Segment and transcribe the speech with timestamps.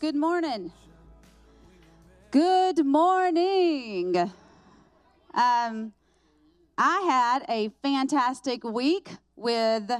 [0.00, 0.70] Good morning.
[2.30, 4.16] Good morning.
[5.34, 5.92] Um,
[6.78, 9.90] I had a fantastic week with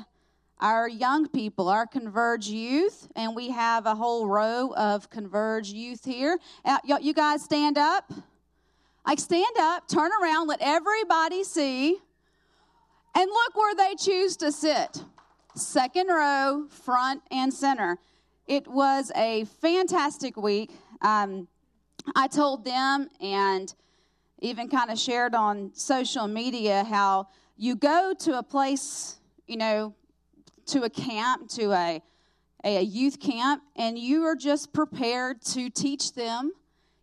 [0.61, 6.04] our young people, our Converge youth, and we have a whole row of Converge youth
[6.04, 6.38] here.
[6.65, 8.12] Uh, you guys stand up.
[9.04, 11.99] Like, stand up, turn around, let everybody see,
[13.17, 15.03] and look where they choose to sit.
[15.56, 17.98] Second row, front and center.
[18.48, 20.70] It was a fantastic week.
[21.02, 21.48] Um,
[22.16, 23.74] I told them and
[24.38, 27.28] even kind of shared on social media how
[27.59, 29.95] you go to a place, you know,
[30.64, 32.02] to a camp, to a,
[32.64, 36.52] a youth camp, and you are just prepared to teach them.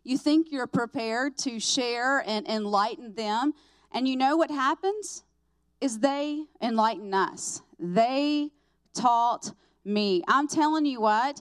[0.02, 3.54] You think you're prepared to share and enlighten them.
[3.92, 5.22] And you know what happens?
[5.80, 7.62] Is they enlighten us.
[7.78, 8.50] They
[8.92, 9.52] taught
[9.86, 10.22] me.
[10.28, 11.40] I'm telling you what,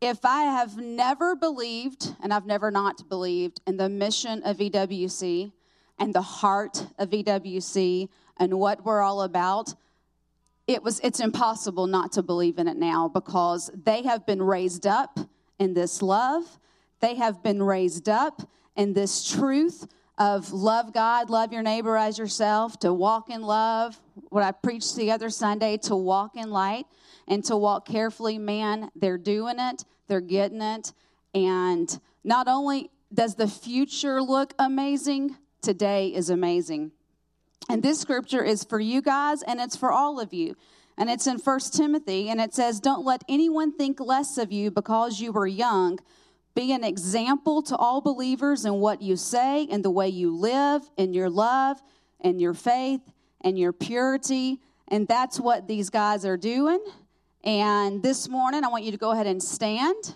[0.00, 5.52] if I have never believed, and I've never not believed, in the mission of EWC
[5.98, 9.74] and the heart of EWC and what we're all about,
[10.66, 14.86] it was it's impossible not to believe in it now because they have been raised
[14.86, 15.18] up
[15.58, 16.58] in this love.
[17.00, 18.42] They have been raised up
[18.74, 19.86] in this truth
[20.18, 24.00] of love god love your neighbor as yourself to walk in love.
[24.30, 26.86] What i preached the other sunday to walk in light
[27.28, 30.92] and to walk carefully man they're doing it they're getting it
[31.34, 36.90] and not only does the future look amazing today is amazing
[37.68, 40.56] and this scripture is for you guys and it's for all of you.
[40.98, 44.70] And it's in First Timothy, and it says, Don't let anyone think less of you
[44.70, 45.98] because you were young.
[46.54, 50.88] Be an example to all believers in what you say and the way you live,
[50.96, 51.82] in your love,
[52.22, 53.02] and your faith,
[53.42, 54.62] and your purity.
[54.88, 56.82] And that's what these guys are doing.
[57.46, 60.14] And this morning, I want you to go ahead and stand.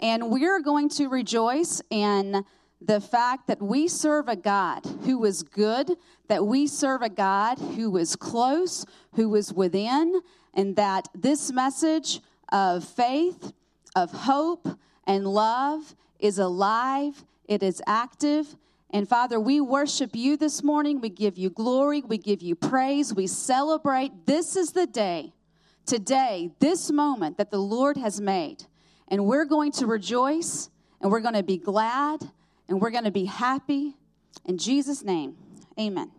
[0.00, 2.44] And we're going to rejoice in
[2.80, 5.96] the fact that we serve a God who is good,
[6.26, 10.20] that we serve a God who is close, who is within,
[10.52, 12.18] and that this message
[12.50, 13.52] of faith,
[13.94, 14.66] of hope,
[15.06, 18.56] and love is alive, it is active.
[18.90, 21.00] And Father, we worship you this morning.
[21.00, 24.26] We give you glory, we give you praise, we celebrate.
[24.26, 25.34] This is the day,
[25.90, 28.64] today, this moment that the Lord has made.
[29.08, 30.70] And we're going to rejoice
[31.00, 32.30] and we're going to be glad
[32.68, 33.96] and we're going to be happy.
[34.44, 35.36] In Jesus' name,
[35.78, 36.12] amen.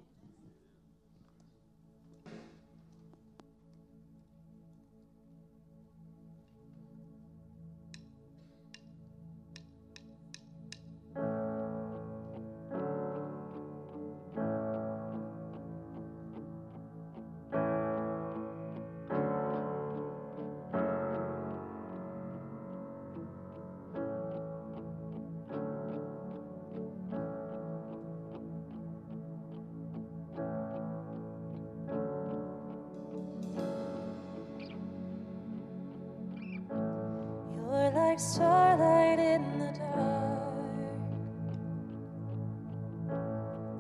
[38.19, 40.41] Starlight in the dark,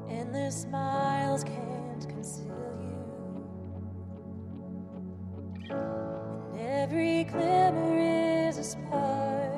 [0.09, 2.45] and the smiles can't conceal
[2.81, 2.97] you.
[6.51, 9.51] And every glimmer is a spark,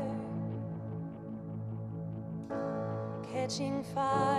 [3.31, 4.32] catching fire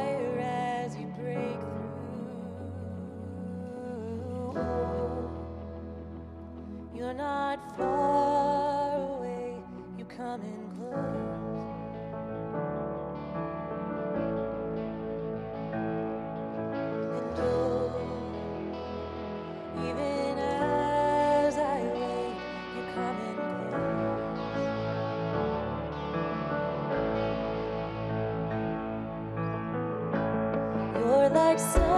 [31.55, 31.94] like summer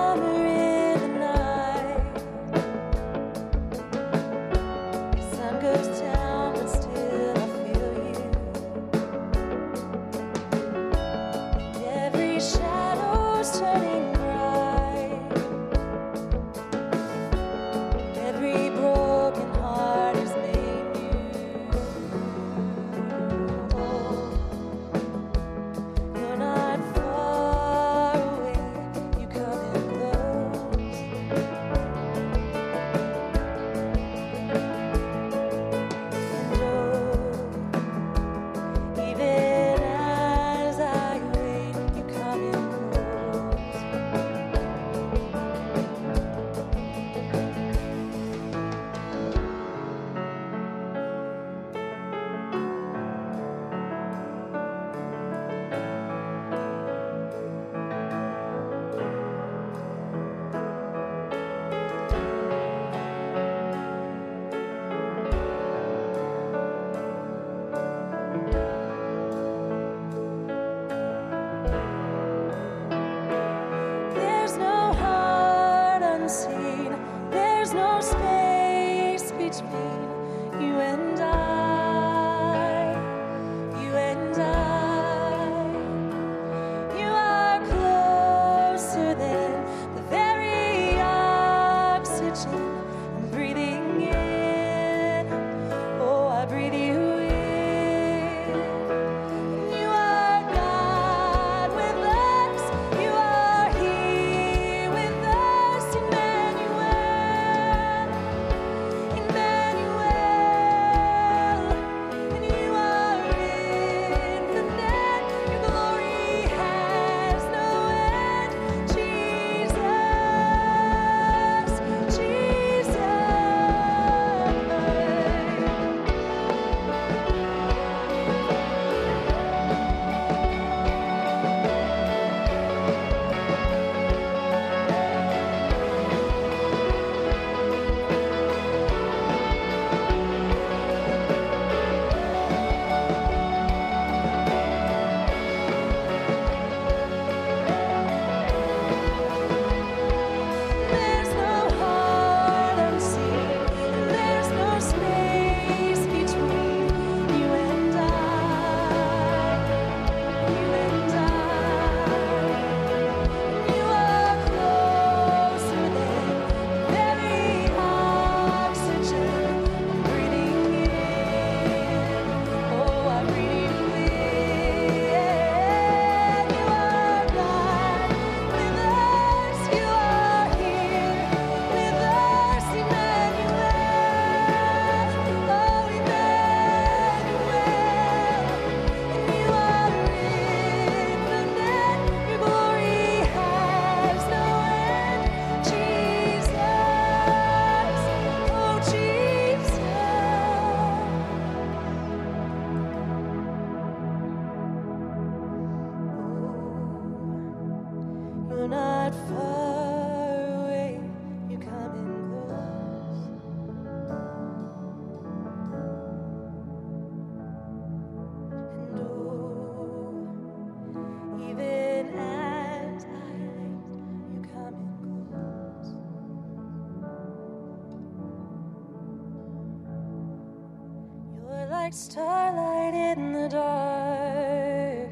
[231.86, 235.08] like starlight in the dark.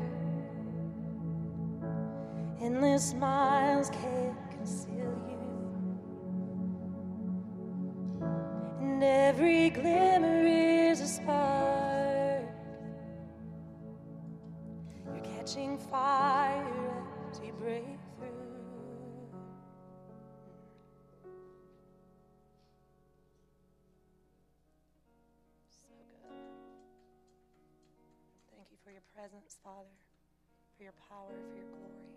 [2.61, 5.38] Endless miles can't conceal you.
[8.81, 9.63] And every
[29.35, 29.91] presence, Father,
[30.76, 32.14] for your power, for your glory,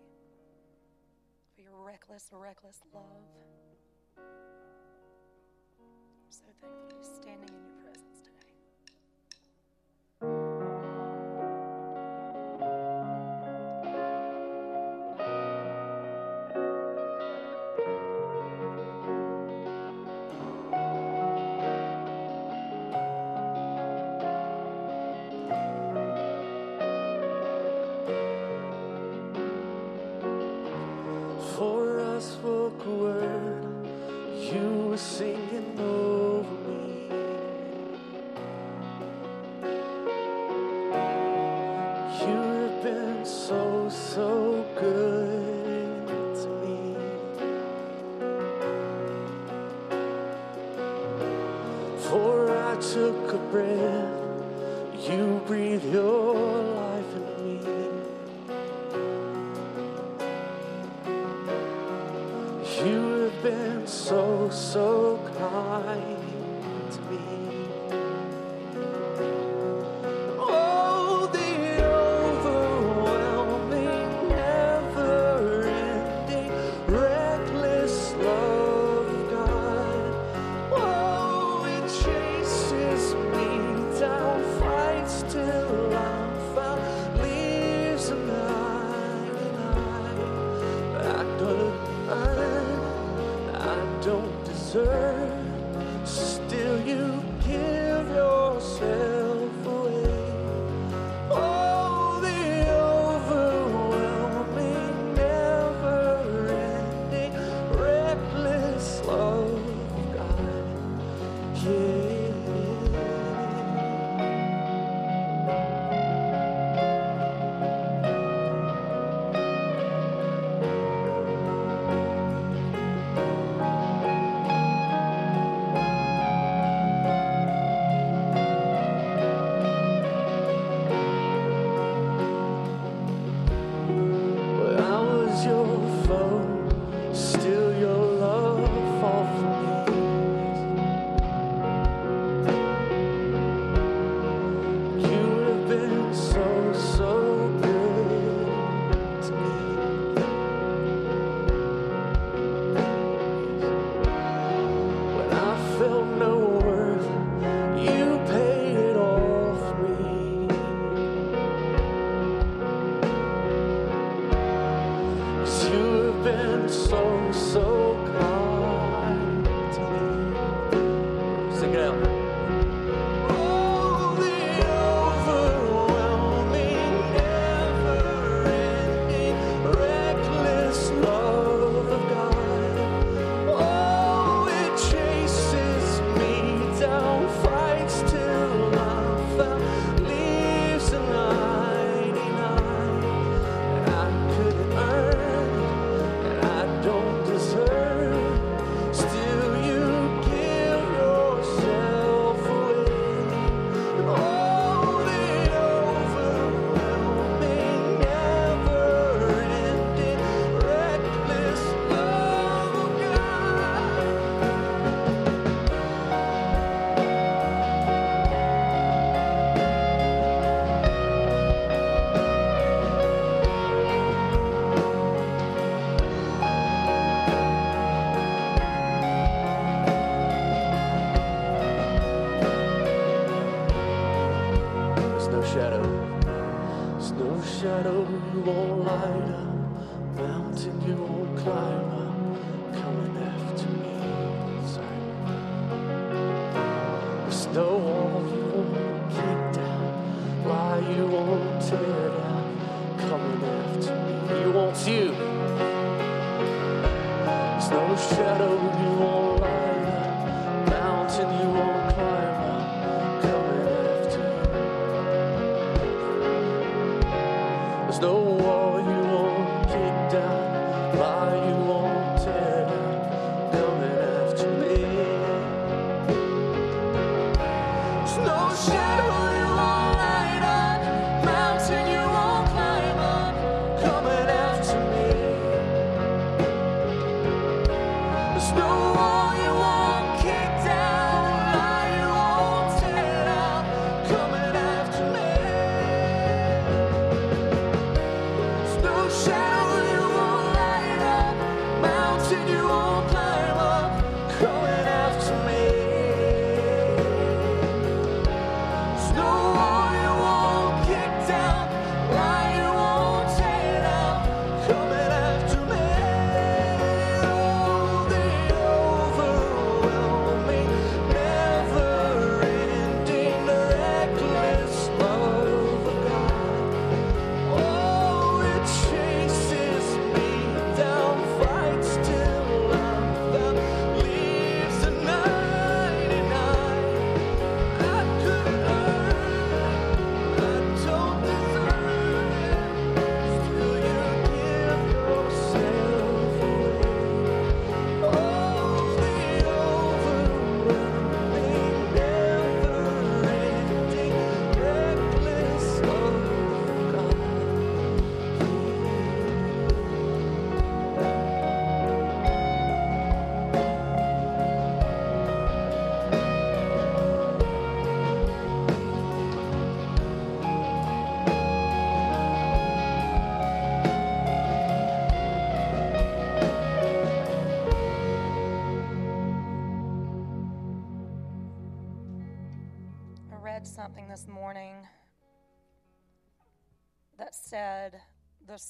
[1.54, 3.02] for your reckless, reckless love.
[4.16, 4.22] I'm
[6.30, 7.57] so thankful you're standing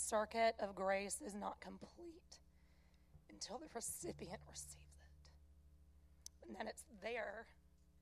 [0.08, 2.38] circuit of grace is not complete
[3.30, 6.46] until the recipient receives it.
[6.46, 7.46] And then it's there,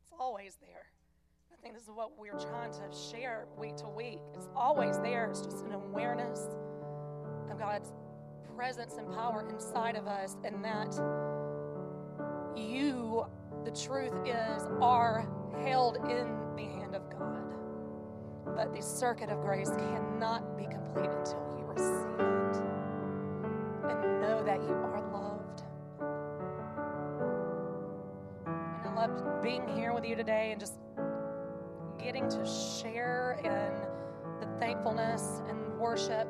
[0.03, 0.87] it's always there.
[1.53, 4.21] I think this is what we're trying to share week to week.
[4.35, 6.47] It's always there, it's just an awareness
[7.51, 7.91] of God's
[8.57, 10.95] presence and power inside of us, and that
[12.57, 13.27] you,
[13.65, 15.29] the truth is, are
[15.65, 17.53] held in the hand of God.
[18.55, 21.46] But the circuit of grace cannot be complete until
[21.77, 22.57] receive it
[23.91, 25.63] and know that you are loved.
[28.85, 30.79] And I loved being here with you today and just
[31.99, 36.29] getting to share in the thankfulness and worship.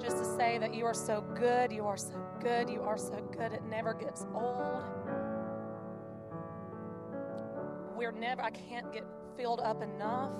[0.00, 3.20] Just to say that you are so good, you are so good, you are so
[3.36, 4.82] good, it never gets old
[8.02, 9.04] we're never, I can't get
[9.36, 10.32] filled up enough.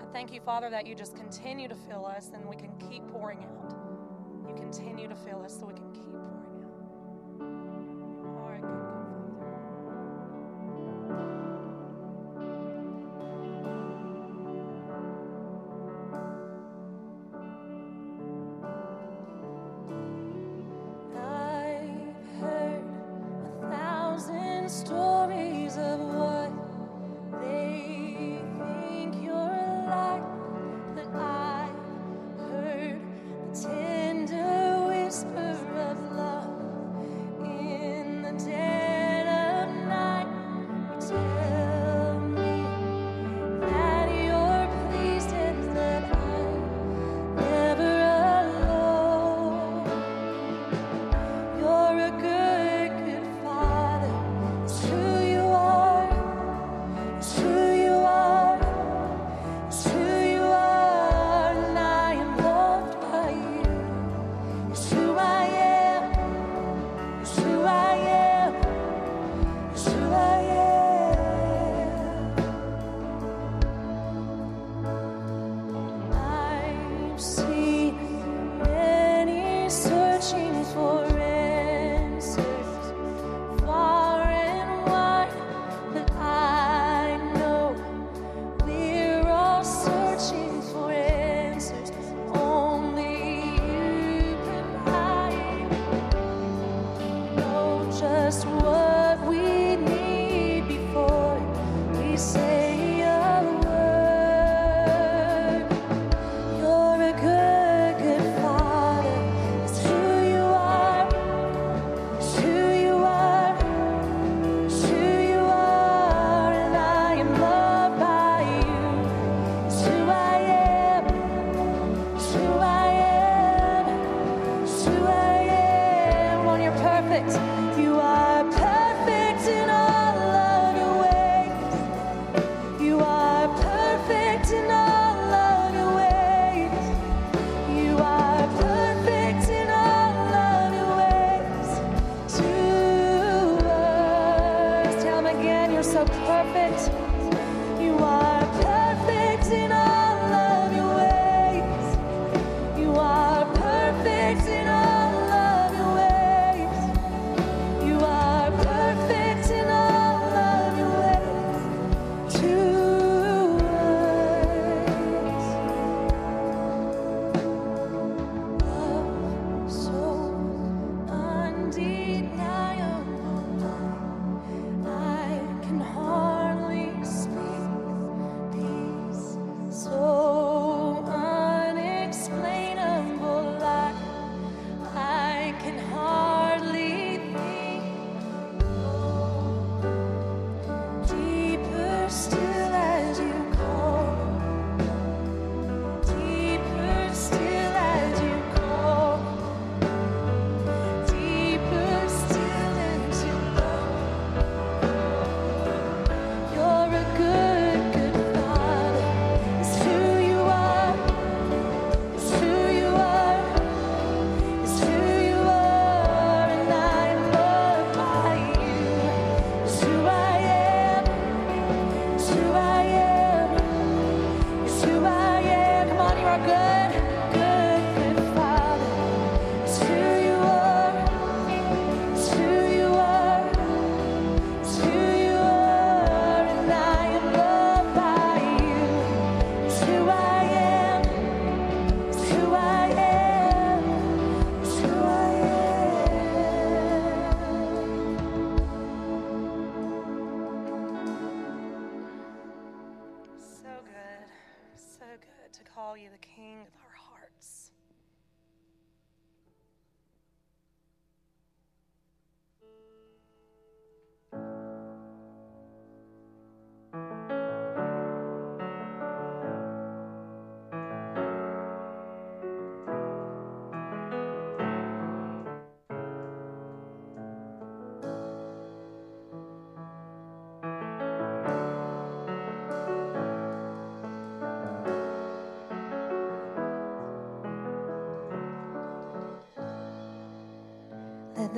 [0.00, 3.06] I thank you, Father, that you just continue to fill us and we can keep
[3.08, 3.74] pouring out.
[4.48, 6.14] You continue to fill us so we can keep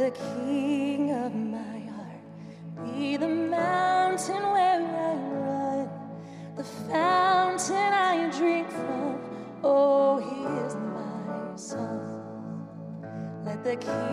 [0.03, 2.25] the king of my heart.
[2.85, 5.91] Be the mountain where I run,
[6.57, 9.21] the fountain I drink from.
[9.63, 12.01] Oh, he is my son.
[13.45, 14.12] Let the king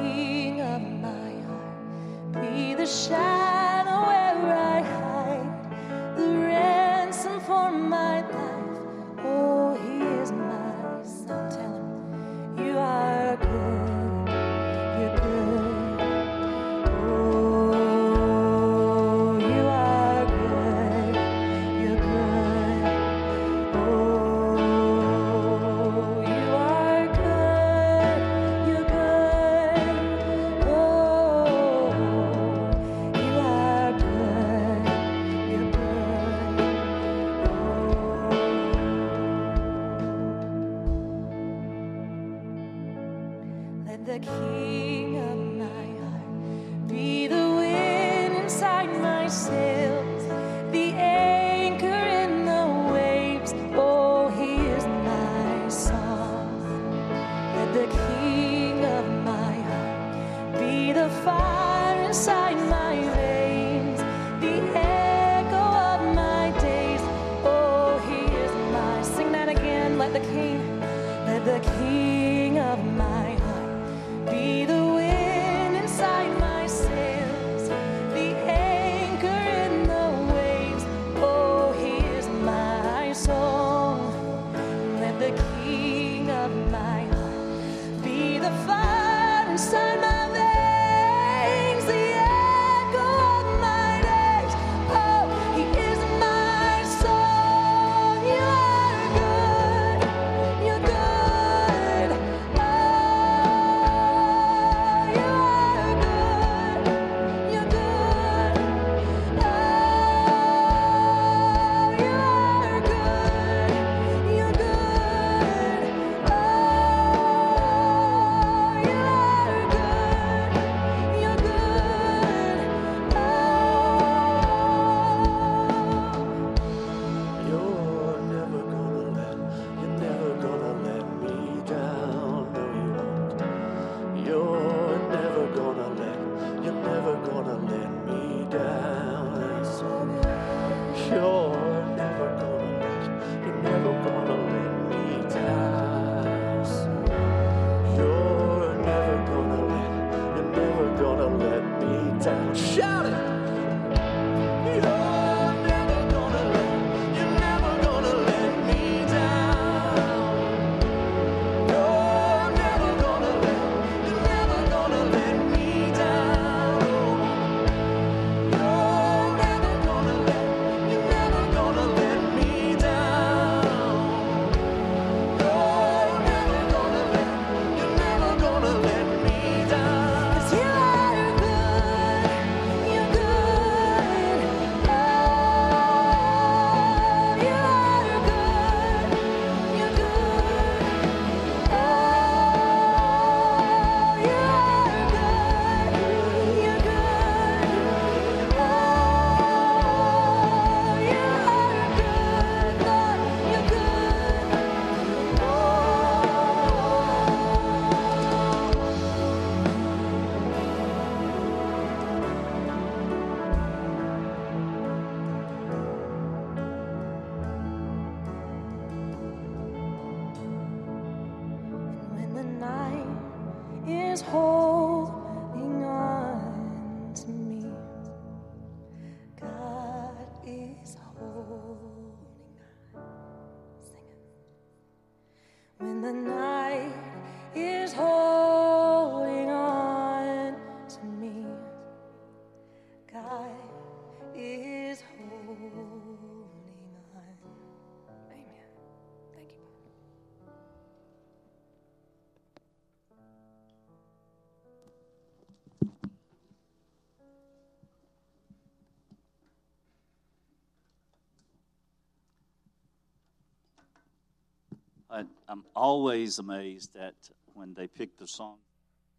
[265.12, 267.16] I, I'm always amazed that
[267.54, 268.58] when they pick the song,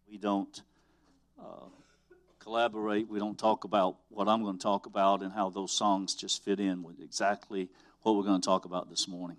[0.09, 0.61] we don't
[1.37, 1.65] uh,
[2.39, 3.09] collaborate.
[3.09, 6.45] We don't talk about what I'm going to talk about and how those songs just
[6.45, 7.69] fit in with exactly
[8.03, 9.37] what we're going to talk about this morning.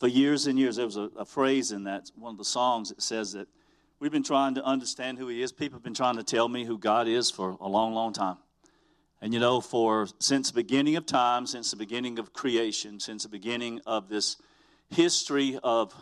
[0.00, 2.88] For years and years, there was a, a phrase in that one of the songs
[2.88, 3.46] that says that
[4.00, 5.52] we've been trying to understand who He is.
[5.52, 8.36] People have been trying to tell me who God is for a long, long time.
[9.22, 13.22] And you know, for since the beginning of time, since the beginning of creation, since
[13.22, 14.36] the beginning of this
[14.90, 15.94] history of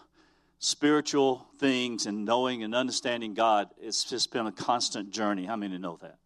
[0.58, 5.44] spiritual things and knowing and understanding God, it's just been a constant journey.
[5.44, 6.18] How many know that?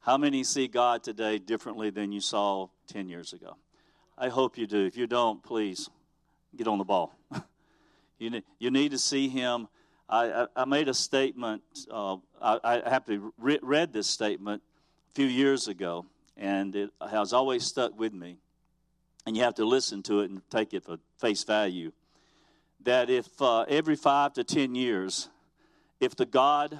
[0.00, 3.56] How many see God today differently than you saw 10 years ago?
[4.16, 4.86] I hope you do.
[4.86, 5.90] If you don't, please
[6.56, 7.14] get on the ball.
[8.18, 9.68] you, need, you need to see Him.
[10.08, 14.62] I, I, I made a statement, uh, I, I have to re- read this statement
[15.10, 18.38] a few years ago, and it has always stuck with me.
[19.28, 21.92] And you have to listen to it and take it for face value.
[22.84, 25.28] That if uh, every five to ten years,
[26.00, 26.78] if the God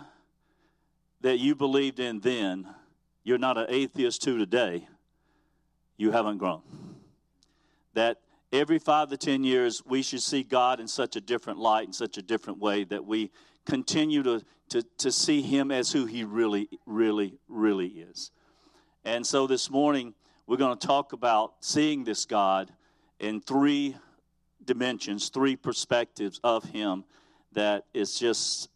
[1.21, 2.67] that you believed in then,
[3.23, 4.89] you're not an atheist to today,
[5.99, 6.63] you haven't grown.
[7.93, 8.17] That
[8.51, 11.93] every five to ten years, we should see God in such a different light, in
[11.93, 13.31] such a different way, that we
[13.67, 18.31] continue to, to, to see Him as who He really, really, really is.
[19.05, 20.15] And so this morning,
[20.49, 22.73] we're going to talk about seeing this God
[23.21, 23.95] in three
[24.65, 27.05] dimensions, three perspectives of Him
[27.53, 28.71] that is just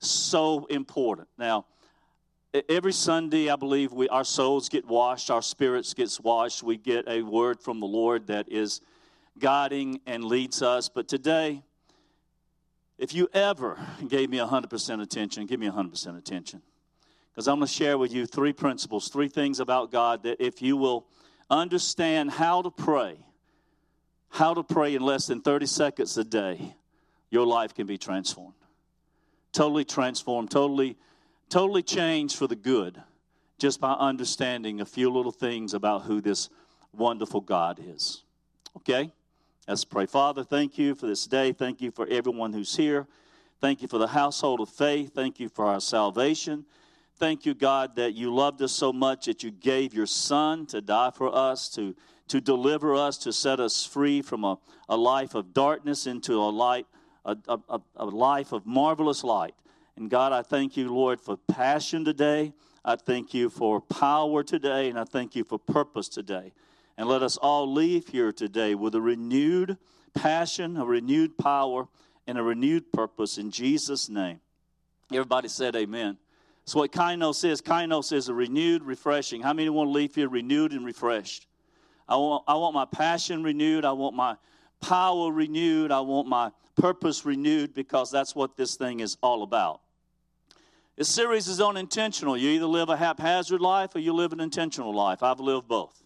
[0.00, 1.28] so important.
[1.38, 1.66] Now,
[2.68, 6.64] every Sunday, I believe we our souls get washed, our spirits gets washed.
[6.64, 8.80] We get a word from the Lord that is
[9.38, 10.88] guiding and leads us.
[10.88, 11.62] But today,
[12.98, 16.62] if you ever gave me 100% attention, give me 100% attention.
[17.36, 20.62] Because I'm going to share with you three principles, three things about God that if
[20.62, 21.06] you will
[21.50, 23.18] understand how to pray,
[24.30, 26.74] how to pray in less than 30 seconds a day,
[27.28, 28.54] your life can be transformed.
[29.52, 30.96] Totally transformed, totally,
[31.50, 33.02] totally changed for the good
[33.58, 36.48] just by understanding a few little things about who this
[36.94, 38.22] wonderful God is.
[38.78, 39.12] Okay?
[39.68, 40.06] Let's pray.
[40.06, 41.52] Father, thank you for this day.
[41.52, 43.06] Thank you for everyone who's here.
[43.60, 45.12] Thank you for the household of faith.
[45.14, 46.64] Thank you for our salvation.
[47.18, 50.82] Thank you, God, that you loved us so much that you gave your Son to
[50.82, 51.96] die for us, to,
[52.28, 56.50] to deliver us, to set us free from a, a life of darkness into a
[56.50, 56.86] light,
[57.24, 59.54] a, a, a life of marvelous light.
[59.96, 62.52] And God, I thank you, Lord, for passion today.
[62.84, 66.52] I thank you for power today, and I thank you for purpose today.
[66.98, 69.78] And let us all leave here today with a renewed
[70.14, 71.88] passion, a renewed power,
[72.26, 74.40] and a renewed purpose in Jesus' name.
[75.10, 76.18] Everybody said amen.
[76.66, 79.40] So what kainos is, kainos is a renewed, refreshing.
[79.40, 81.46] How many want to leave here renewed and refreshed?
[82.08, 83.84] I want, I want my passion renewed.
[83.84, 84.36] I want my
[84.80, 85.92] power renewed.
[85.92, 89.80] I want my purpose renewed because that's what this thing is all about.
[90.96, 92.36] This series is unintentional.
[92.36, 95.22] You either live a haphazard life or you live an intentional life.
[95.22, 96.02] I've lived both.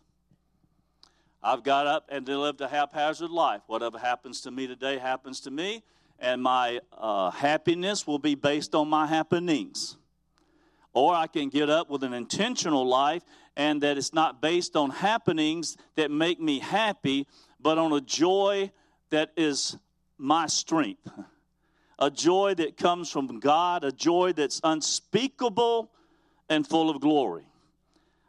[1.42, 3.62] I've got up and lived a haphazard life.
[3.66, 5.82] Whatever happens to me today happens to me,
[6.18, 9.96] and my uh, happiness will be based on my happenings.
[10.92, 13.22] Or I can get up with an intentional life,
[13.56, 17.26] and that it's not based on happenings that make me happy,
[17.60, 18.72] but on a joy
[19.10, 19.76] that is
[20.18, 21.08] my strength.
[21.98, 25.90] A joy that comes from God, a joy that's unspeakable
[26.48, 27.46] and full of glory.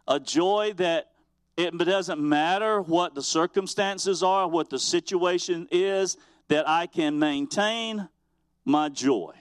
[0.08, 1.12] A joy that
[1.58, 6.18] it doesn't matter what the circumstances are, what the situation is,
[6.50, 8.10] that I can maintain
[8.66, 9.34] my joy.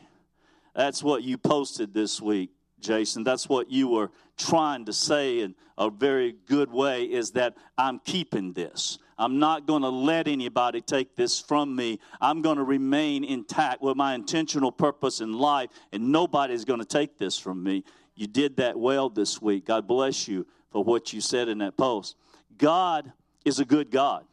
[0.75, 2.51] That's what you posted this week,
[2.81, 3.25] Jason.
[3.25, 8.01] That's what you were trying to say in a very good way is that I'm
[8.01, 8.99] keeping this.
[9.19, 12.01] I'm not going to let anybody take this from me.
[12.21, 16.87] I'm going to remain intact with my intentional purpose in life, and nobody's going to
[16.87, 17.85] take this from me.
[18.15, 19.67] You did that well this week.
[19.67, 22.17] God bless you for what you said in that post.
[22.57, 23.13] God
[23.45, 24.25] is a good God.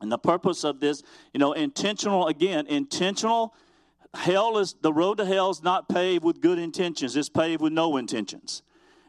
[0.00, 1.02] And the purpose of this,
[1.34, 3.54] you know, intentional, again, intentional.
[4.14, 7.72] Hell is, the road to hell is not paved with good intentions, it's paved with
[7.72, 8.62] no intentions.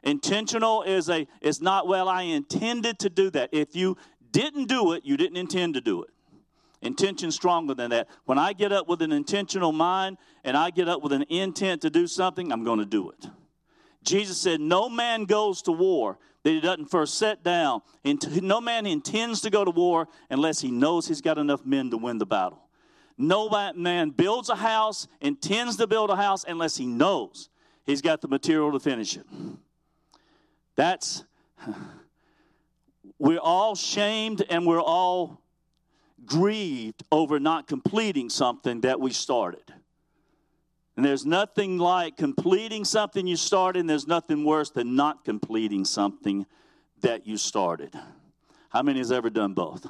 [0.04, 3.50] Intentional is a, is not, well, I intended to do that.
[3.52, 3.98] If you
[4.32, 6.10] didn't do it, you didn't intend to do it.
[6.82, 8.08] Intention stronger than that.
[8.26, 11.84] When I get up with an intentional mind and I get up with an intent
[11.84, 13.28] to do something, I'm going to do it.
[14.04, 17.82] Jesus said, No man goes to war that he doesn't first set down.
[18.04, 21.98] No man intends to go to war unless he knows he's got enough men to
[21.98, 22.64] win the battle.
[23.18, 27.50] No man builds a house, intends to build a house, unless he knows
[27.86, 29.26] he's got the material to finish it.
[30.76, 31.24] That's,
[33.20, 35.42] we're all shamed and we're all
[36.26, 39.74] grieved over not completing something that we started.
[40.96, 45.86] And there's nothing like completing something you started, and there's nothing worse than not completing
[45.86, 46.46] something
[47.00, 47.96] that you started.
[48.70, 49.88] How many has ever done both?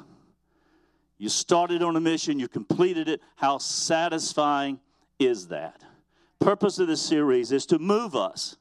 [1.22, 3.22] You started on a mission, you completed it.
[3.36, 4.80] How satisfying
[5.20, 5.80] is that?
[6.40, 8.56] Purpose of this series is to move us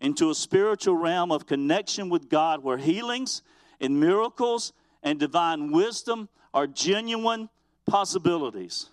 [0.00, 3.42] into a spiritual realm of connection with God where healings
[3.80, 7.48] and miracles and divine wisdom are genuine
[7.86, 8.88] possibilities.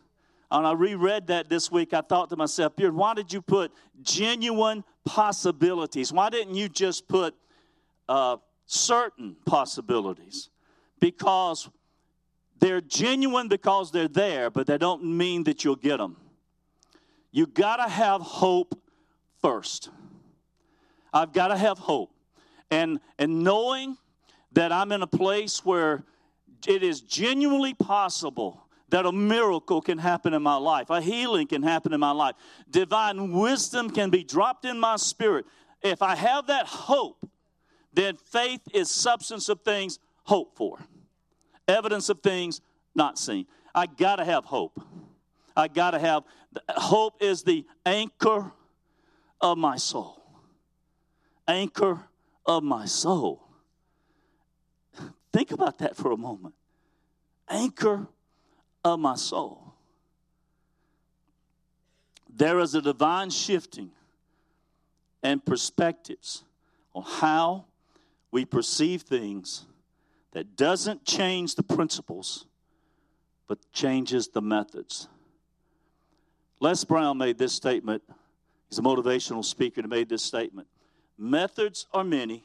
[0.50, 1.94] And I reread that this week.
[1.94, 3.72] I thought to myself, Beard, why did you put
[4.02, 6.12] genuine possibilities?
[6.12, 7.36] Why didn't you just put
[8.10, 10.50] uh, certain possibilities?
[11.00, 11.70] Because
[12.60, 16.18] they're genuine because they're there, but they don't mean that you'll get them.
[17.32, 18.80] You got to have hope
[19.42, 19.90] first.
[21.12, 22.12] I've got to have hope.
[22.72, 23.98] And, and knowing
[24.54, 26.04] that I'm in a place where
[26.68, 31.64] it is genuinely possible that a miracle can happen in my life, a healing can
[31.64, 32.36] happen in my life,
[32.70, 35.46] divine wisdom can be dropped in my spirit.
[35.82, 37.28] If I have that hope,
[37.92, 40.80] then faith is substance of things hoped for,
[41.68, 42.62] evidence of things
[42.96, 43.46] not seen.
[43.74, 44.80] I got to have hope.
[45.56, 46.24] I got to have
[46.70, 48.52] hope is the anchor
[49.42, 50.22] of my soul.
[51.48, 52.00] Anchor
[52.46, 53.42] of my soul.
[55.32, 56.54] Think about that for a moment.
[57.50, 58.08] Anchor
[58.84, 59.74] of my soul.
[62.36, 63.92] There is a divine shifting
[65.22, 66.44] and perspectives
[66.94, 67.66] on how
[68.32, 69.66] we perceive things
[70.34, 72.46] that doesn't change the principles
[73.48, 75.08] but changes the methods.
[76.60, 78.02] Les Brown made this statement.
[78.70, 80.68] He's a motivational speaker and made this statement.
[81.18, 82.44] Methods are many,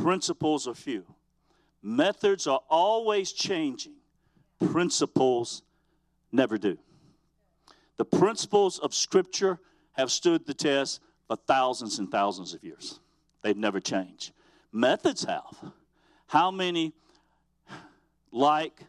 [0.00, 1.04] principles are few.
[1.82, 3.94] Methods are always changing,
[4.70, 5.62] principles
[6.30, 6.78] never do.
[7.96, 9.58] The principles of Scripture
[9.92, 13.00] have stood the test for thousands and thousands of years.
[13.42, 14.32] They've never changed.
[14.72, 15.72] Methods have.
[16.26, 16.92] How many
[18.32, 18.80] like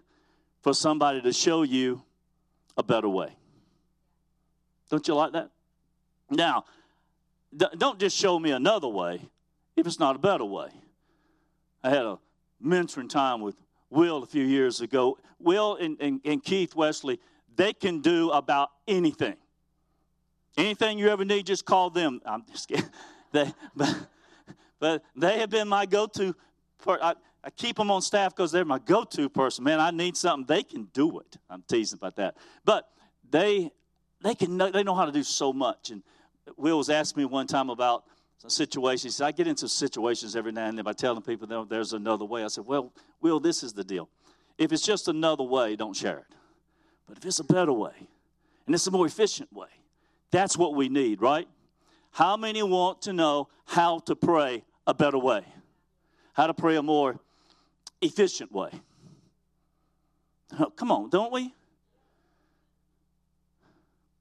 [0.62, 2.02] for somebody to show you
[2.76, 3.36] a better way?
[4.90, 5.50] Don't you like that?
[6.30, 6.66] Now,
[7.56, 9.22] don't just show me another way
[9.76, 10.70] if it's not a better way.
[11.84, 12.20] I had a
[12.64, 13.56] mentoring time with
[13.90, 15.18] Will a few years ago.
[15.40, 17.20] Will and, and, and Keith Wesley,
[17.56, 19.36] they can do about anything.
[20.58, 22.20] Anything you ever need, just call them.
[22.26, 22.86] I'm just kidding.
[23.34, 23.94] They, but,
[24.80, 26.34] but they have been my go-to.
[26.80, 27.14] For, I,
[27.44, 29.64] I keep them on staff because they're my go-to person.
[29.64, 30.46] Man, I need something.
[30.46, 31.38] They can do it.
[31.50, 32.36] I'm teasing about that.
[32.66, 32.90] But
[33.30, 33.72] they
[34.22, 35.92] they can know, they know how to do so much.
[35.92, 36.02] And
[36.56, 38.04] Will was asking me one time about
[38.44, 39.08] a situation.
[39.08, 42.26] He said, I get into situations every now and then by telling people there's another
[42.26, 42.44] way.
[42.44, 44.10] I said, Well, Will, this is the deal.
[44.58, 46.36] If it's just another way, don't share it.
[47.08, 47.94] But if it's a better way,
[48.66, 49.70] and it's a more efficient way,
[50.32, 51.48] that's what we need, right?
[52.12, 55.44] How many want to know how to pray a better way?
[56.38, 57.20] How to pray a more
[58.00, 58.70] efficient way?
[60.76, 61.52] come on, don't we?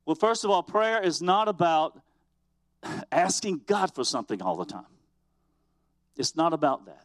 [0.07, 2.01] Well, first of all, prayer is not about
[3.13, 4.87] asking God for something all the time.
[6.17, 7.05] It's not about that.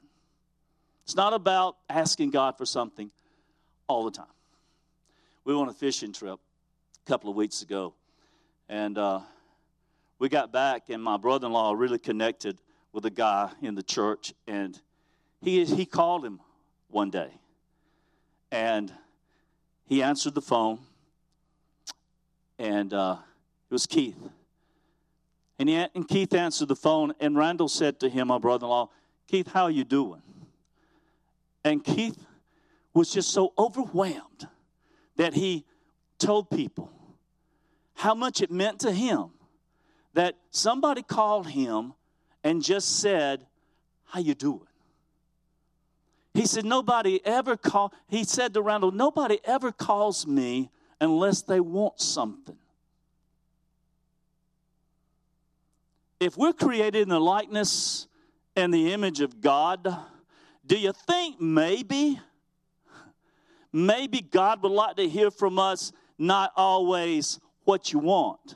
[1.04, 3.12] It's not about asking God for something
[3.90, 4.26] all the time.
[5.44, 6.40] We went on a fishing trip
[7.06, 7.96] a couple of weeks ago,
[8.70, 9.20] and uh,
[10.20, 12.60] we got back, and my brother in law really connected
[12.94, 14.80] with a guy in the church, and
[15.42, 16.40] he, he called him
[16.90, 17.32] one day,
[18.52, 18.94] and
[19.86, 20.80] he answered the phone
[22.62, 23.18] and uh,
[23.70, 24.18] it was Keith.
[25.58, 28.70] And, he, and Keith answered the phone, and Randall said to him, my brother in
[28.70, 28.90] law,
[29.28, 30.22] Keith, how are you doing?
[31.64, 32.24] And Keith
[32.94, 34.48] was just so overwhelmed
[35.16, 35.66] that he
[36.20, 36.92] told people
[37.96, 39.32] how much it meant to him
[40.14, 41.94] that somebody called him
[42.44, 43.46] and just said,
[44.06, 44.68] How you doing?
[46.34, 47.94] He said, Nobody ever call.
[48.08, 52.58] He said to Randall, Nobody ever calls me unless they want something.
[56.20, 58.08] If we're created in the likeness
[58.56, 59.98] and the image of God,
[60.66, 62.20] do you think maybe,
[63.74, 68.56] maybe God would like to hear from us not always what you want?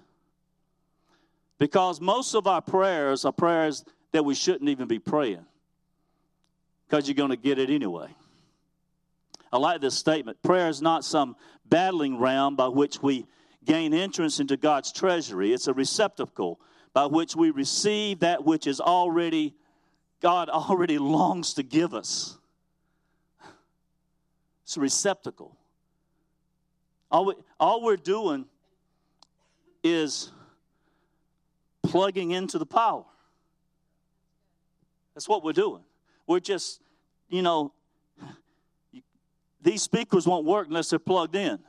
[1.58, 5.46] Because most of our prayers are prayers that we shouldn't even be praying
[6.88, 8.14] because you're going to get it anyway.
[9.52, 10.42] I like this statement.
[10.44, 13.26] Prayer is not some battling ram by which we
[13.64, 16.60] gain entrance into God's treasury, it's a receptacle
[16.94, 19.54] by which we receive that which is already,
[20.22, 22.38] God already longs to give us.
[24.64, 25.58] It's a receptacle
[27.12, 28.46] All, we, all we're doing
[29.84, 30.32] is
[31.84, 33.06] plugging into the power.
[35.14, 35.84] That's what we're doing.
[36.28, 36.82] We're just,
[37.30, 37.72] you know,
[39.62, 41.60] these speakers won't work unless they're plugged in.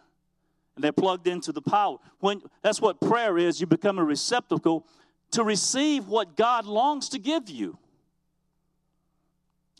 [0.74, 1.96] And they're plugged into the power.
[2.20, 4.86] When that's what prayer is, you become a receptacle
[5.30, 7.78] to receive what God longs to give you.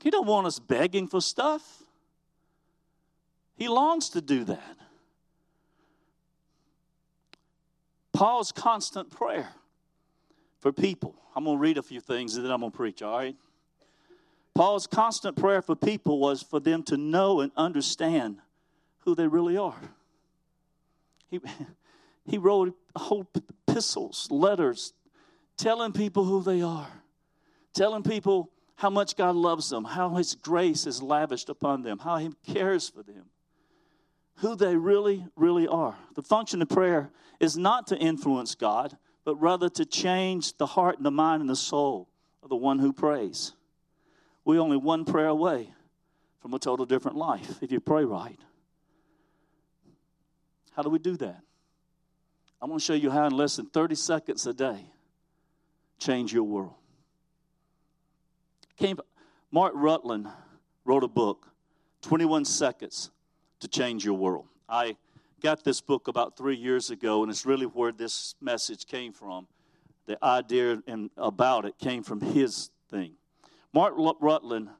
[0.02, 1.82] He don't want us begging for stuff.
[3.56, 4.76] He longs to do that.
[8.12, 9.48] Paul's constant prayer
[10.60, 11.14] for people.
[11.34, 13.36] I'm going to read a few things and then I'm going to preach, all right?
[14.56, 18.38] Paul's constant prayer for people was for them to know and understand
[19.00, 19.78] who they really are.
[21.28, 21.40] He,
[22.24, 24.94] he wrote whole epistles, letters,
[25.58, 26.88] telling people who they are,
[27.74, 32.16] telling people how much God loves them, how His grace is lavished upon them, how
[32.16, 33.26] He cares for them,
[34.36, 35.96] who they really, really are.
[36.14, 40.96] The function of prayer is not to influence God, but rather to change the heart
[40.96, 42.08] and the mind and the soul
[42.42, 43.52] of the one who prays.
[44.46, 45.72] We're only one prayer away
[46.40, 48.38] from a total different life if you pray right.
[50.70, 51.40] How do we do that?
[52.62, 54.86] I'm going to show you how in less than 30 seconds a day,
[55.98, 56.74] change your world.
[58.76, 59.00] Came,
[59.50, 60.28] Mark Rutland
[60.84, 61.48] wrote a book,
[62.02, 63.10] 21 Seconds
[63.58, 64.46] to Change Your World.
[64.68, 64.96] I
[65.42, 69.48] got this book about three years ago, and it's really where this message came from.
[70.06, 73.15] The idea and about it came from his thing.
[73.76, 74.70] Mark Rutland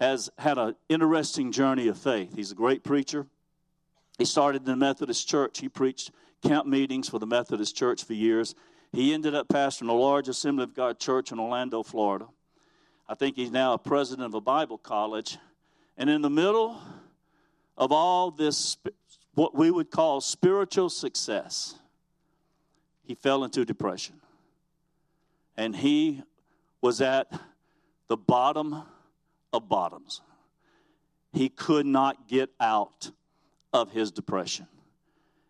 [0.00, 2.34] has had an interesting journey of faith.
[2.34, 3.28] He's a great preacher.
[4.18, 5.60] He started in the Methodist Church.
[5.60, 6.10] He preached
[6.42, 8.56] camp meetings for the Methodist Church for years.
[8.90, 12.26] He ended up pastoring a large Assembly of God church in Orlando, Florida.
[13.08, 15.38] I think he's now a president of a Bible college.
[15.96, 16.80] And in the middle
[17.76, 18.76] of all this,
[19.34, 21.76] what we would call spiritual success,
[23.04, 24.16] he fell into depression.
[25.56, 26.24] And he
[26.80, 27.30] was at
[28.12, 28.82] the bottom
[29.54, 30.20] of bottoms.
[31.32, 33.10] He could not get out
[33.72, 34.66] of his depression.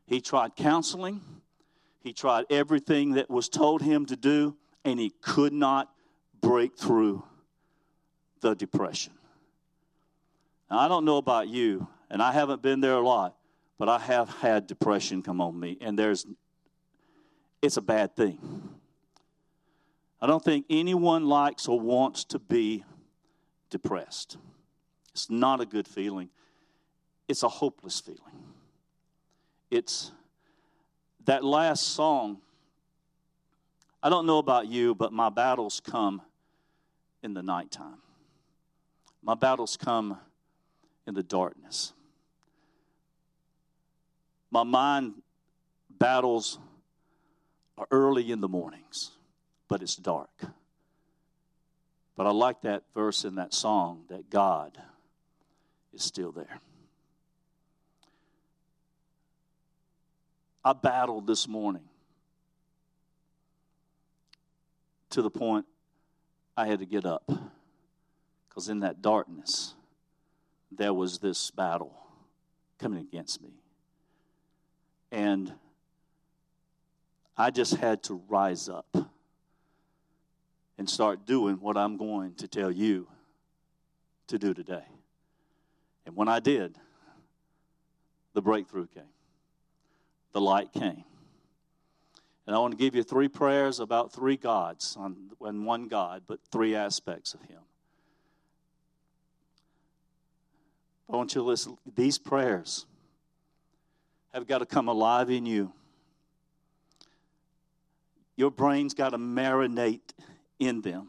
[0.07, 1.23] He tried counseling,
[2.05, 5.93] he tried everything that was told him to do, and he could not
[6.41, 7.25] break through
[8.43, 9.15] the depression.
[10.71, 13.35] Now, I don't know about you, and I haven't been there a lot,
[13.77, 16.29] but I have had depression come on me, and there's
[17.61, 18.39] it's a bad thing.
[20.23, 22.85] I don't think anyone likes or wants to be
[23.71, 24.37] depressed.
[25.11, 26.31] It's not a good feeling,
[27.27, 28.21] it's a hopeless feeling.
[29.69, 30.13] It's
[31.25, 32.39] that last song.
[34.01, 36.23] I don't know about you, but my battles come
[37.23, 37.99] in the nighttime.
[39.23, 40.19] My battles come
[41.07, 41.93] in the darkness.
[44.51, 45.15] My mind
[45.91, 46.59] battles
[47.79, 49.13] are early in the mornings
[49.73, 50.29] but it's dark.
[52.15, 54.77] But I like that verse in that song that God
[55.95, 56.61] is still there.
[60.63, 61.89] I battled this morning
[65.09, 65.65] to the point
[66.55, 67.33] I had to get up
[68.51, 69.73] because in that darkness
[70.71, 71.97] there was this battle
[72.79, 73.55] coming against me.
[75.11, 75.51] And
[77.39, 78.95] I just had to rise up
[80.83, 83.07] and start doing what I'm going to tell you
[84.27, 84.83] to do today.
[86.05, 86.77] And when I did,
[88.35, 89.05] the breakthrough came,
[90.33, 91.05] the light came.
[92.49, 96.25] And I want to give you three prayers about three gods, on, and one God,
[96.27, 97.61] but three aspects of Him.
[101.09, 101.79] I want you to listen.
[101.95, 102.87] These prayers
[104.35, 105.73] have got to come alive in you.
[108.35, 110.01] Your brain's got to marinate
[110.67, 111.09] in them.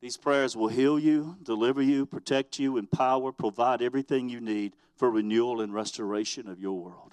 [0.00, 5.10] These prayers will heal you, deliver you, protect you, empower, provide everything you need for
[5.10, 7.12] renewal and restoration of your world.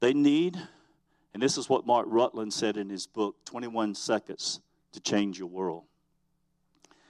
[0.00, 0.56] They need,
[1.34, 4.60] and this is what Mark Rutland said in his book, 21 Seconds
[4.92, 5.82] to Change Your World.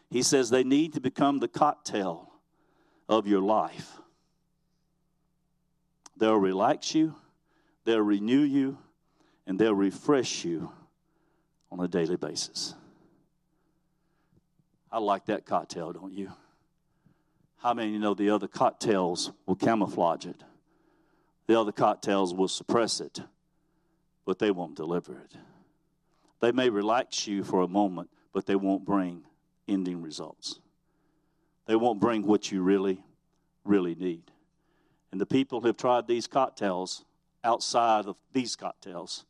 [0.08, 2.32] He says they need to become the cocktail
[3.06, 3.98] of your life.
[6.16, 7.14] They'll relax you,
[7.84, 8.78] they'll renew you,
[9.46, 10.72] and they'll refresh you
[11.70, 12.74] on a daily basis.
[14.90, 16.32] I like that cocktail, don't you?
[17.58, 20.42] How many you know the other cocktails will camouflage it?
[21.46, 23.20] The other cocktails will suppress it,
[24.24, 25.36] but they won't deliver it.
[26.40, 29.24] They may relax you for a moment, but they won't bring
[29.66, 30.60] ending results.
[31.66, 33.02] They won't bring what you really,
[33.64, 34.30] really need.
[35.10, 37.04] And the people who have tried these cocktails
[37.42, 39.24] outside of these cocktails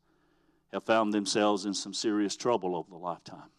[0.72, 3.50] have found themselves in some serious trouble over the lifetime.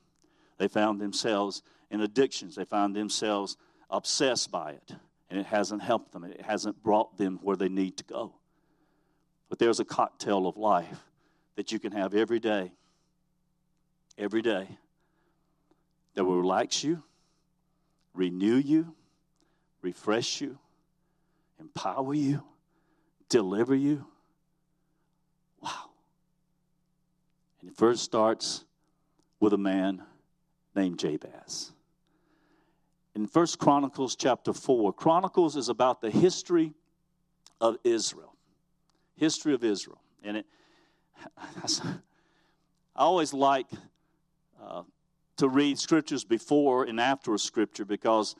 [0.57, 2.55] They found themselves in addictions.
[2.55, 3.57] They found themselves
[3.89, 4.91] obsessed by it.
[5.29, 6.23] And it hasn't helped them.
[6.23, 8.33] It hasn't brought them where they need to go.
[9.47, 11.03] But there's a cocktail of life
[11.55, 12.71] that you can have every day,
[14.17, 14.67] every day,
[16.13, 17.03] that will relax you,
[18.13, 18.93] renew you,
[19.81, 20.57] refresh you,
[21.59, 22.43] empower you,
[23.29, 24.05] deliver you.
[25.61, 25.89] Wow.
[27.61, 28.65] And it first starts
[29.39, 30.03] with a man
[30.75, 31.71] named Jabez.
[33.15, 36.73] In First Chronicles chapter 4, Chronicles is about the history
[37.59, 38.35] of Israel.
[39.15, 39.99] History of Israel.
[40.23, 40.45] And it
[42.95, 43.67] I always like
[44.61, 44.83] uh,
[45.37, 48.35] to read scriptures before and after a scripture because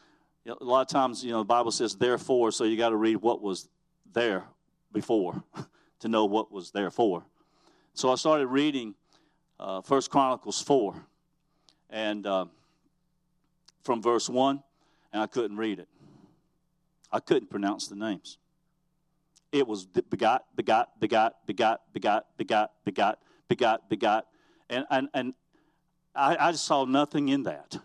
[0.46, 2.90] you know, a lot of times, you know, the Bible says therefore, so you got
[2.90, 3.70] to read what was
[4.14, 4.46] there
[4.92, 5.44] before
[6.00, 7.24] to know what was there for.
[7.94, 8.96] So I started reading
[9.60, 10.96] uh, First Chronicles 4
[11.90, 12.46] and uh,
[13.84, 14.64] from verse 1,
[15.12, 15.88] and I couldn't read it.
[17.12, 18.38] I couldn't pronounce the names.
[19.52, 24.28] It was begot, begot, begot, begot, begot, begot, begot, begot, begot.
[24.70, 25.34] And, and, and
[26.14, 27.78] I, I saw nothing in that.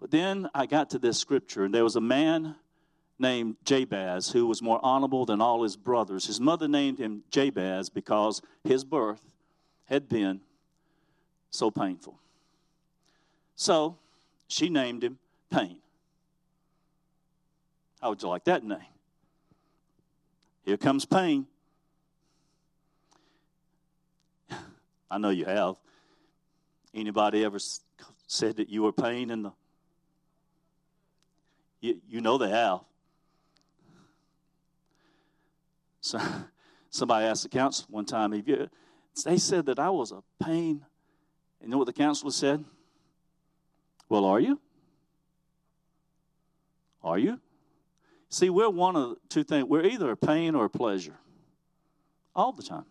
[0.00, 2.56] But then I got to this scripture, and there was a man
[3.18, 6.26] named Jabez who was more honorable than all his brothers.
[6.26, 9.24] His mother named him Jabez because his birth
[9.86, 10.40] had been
[11.50, 12.18] so painful.
[13.54, 13.96] So
[14.48, 15.18] she named him
[15.50, 15.78] Pain.
[18.00, 18.78] How would you like that name?
[20.64, 21.46] Here comes pain.
[25.10, 25.76] I know you have.
[26.92, 27.58] Anybody ever
[28.26, 29.52] said that you were pain in the?
[31.80, 32.80] You, you know they have.
[36.02, 36.20] So,
[36.88, 38.70] somebody asked the counselor one time, if you,
[39.24, 40.84] they said that I was a pain.
[41.62, 42.64] You know what the counselor said?
[44.08, 44.60] Well, are you?
[47.02, 47.40] Are you?
[48.28, 49.64] See, we're one of two things.
[49.64, 51.16] We're either a pain or a pleasure.
[52.34, 52.84] All the time.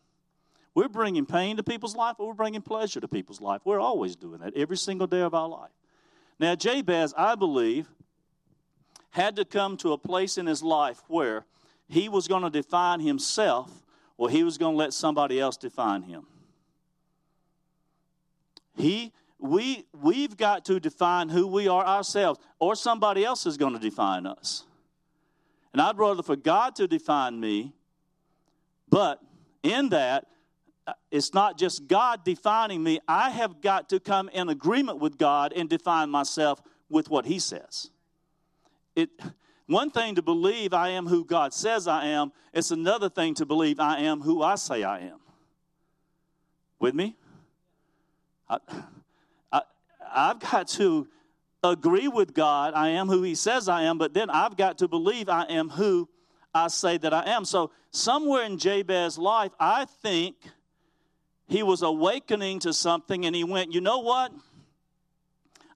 [0.73, 3.61] We're bringing pain to people's life or we're bringing pleasure to people's life.
[3.63, 5.71] We're always doing that every single day of our life.
[6.39, 7.87] Now, Jabez, I believe,
[9.11, 11.45] had to come to a place in his life where
[11.87, 13.84] he was going to define himself
[14.17, 16.25] or he was going to let somebody else define him.
[18.75, 23.73] He we we've got to define who we are ourselves or somebody else is going
[23.73, 24.65] to define us.
[25.73, 27.73] And I'd rather for God to define me,
[28.89, 29.21] but
[29.61, 30.27] in that,
[30.87, 32.99] uh, it's not just God defining me.
[33.07, 37.39] I have got to come in agreement with God and define myself with what He
[37.39, 37.89] says.
[38.95, 39.09] It,
[39.67, 43.45] one thing to believe I am who God says I am, it's another thing to
[43.45, 45.19] believe I am who I say I am.
[46.79, 47.15] With me?
[48.47, 48.57] I,
[49.51, 49.61] I,
[50.13, 51.07] I've got to
[51.63, 54.87] agree with God, I am who He says I am, but then I've got to
[54.87, 56.07] believe I am who
[56.53, 57.43] I say that I am.
[57.43, 60.35] So, somewhere in Jabez's life, I think
[61.47, 64.31] he was awakening to something and he went, You know what?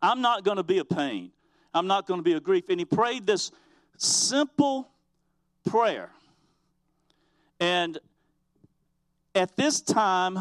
[0.02, 1.32] I'm not going to be a pain.
[1.74, 2.70] I'm not going to be a grief.
[2.70, 3.52] And he prayed this
[4.00, 4.90] simple
[5.70, 6.10] prayer.
[7.60, 8.00] And
[9.36, 10.40] at this time,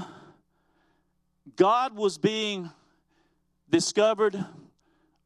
[1.56, 2.70] God was being
[3.70, 4.42] discovered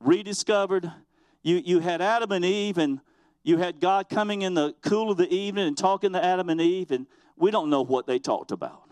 [0.03, 0.91] rediscovered.
[1.43, 3.01] You, you had Adam and Eve, and
[3.43, 6.61] you had God coming in the cool of the evening and talking to Adam and
[6.61, 7.07] Eve, and
[7.37, 8.83] we don't know what they talked about.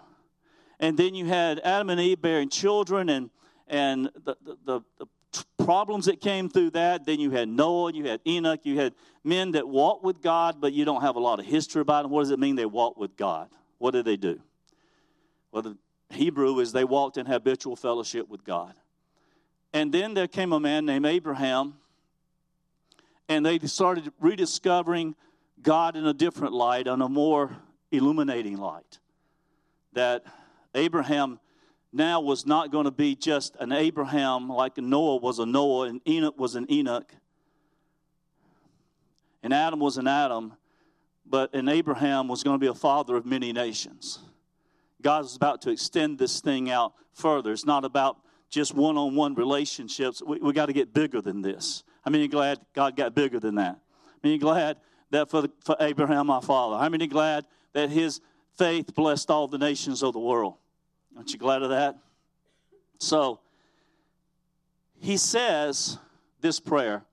[0.78, 3.30] And then you had Adam and Eve bearing children, and
[3.68, 5.06] and the, the, the, the
[5.58, 7.06] problems that came through that.
[7.06, 10.72] Then you had Noah, you had Enoch, you had men that walked with God, but
[10.72, 12.10] you don't have a lot of history about them.
[12.10, 13.48] What does it mean they walked with God?
[13.78, 14.40] What did they do?
[15.52, 15.78] Well, the
[16.10, 18.74] Hebrew is they walked in habitual fellowship with God.
[19.72, 21.74] And then there came a man named Abraham,
[23.28, 25.14] and they started rediscovering
[25.62, 27.56] God in a different light, on a more
[27.92, 28.98] illuminating light.
[29.92, 30.24] That
[30.74, 31.38] Abraham
[31.92, 36.00] now was not going to be just an Abraham like Noah was a Noah, and
[36.08, 37.12] Enoch was an Enoch,
[39.42, 40.54] and Adam was an Adam,
[41.26, 44.20] but an Abraham was going to be a father of many nations.
[45.02, 47.52] God is about to extend this thing out further.
[47.52, 48.18] It's not about
[48.50, 50.22] just one on one relationships.
[50.24, 51.84] We, we got to get bigger than this.
[52.04, 53.78] I mean, glad God got bigger than that?
[54.22, 54.76] I mean, glad
[55.10, 56.78] that for, for Abraham, our father?
[56.78, 58.20] How many glad that his
[58.58, 60.54] faith blessed all the nations of the world?
[61.16, 61.96] Aren't you glad of that?
[62.98, 63.40] So,
[65.00, 65.98] he says
[66.40, 67.04] this prayer.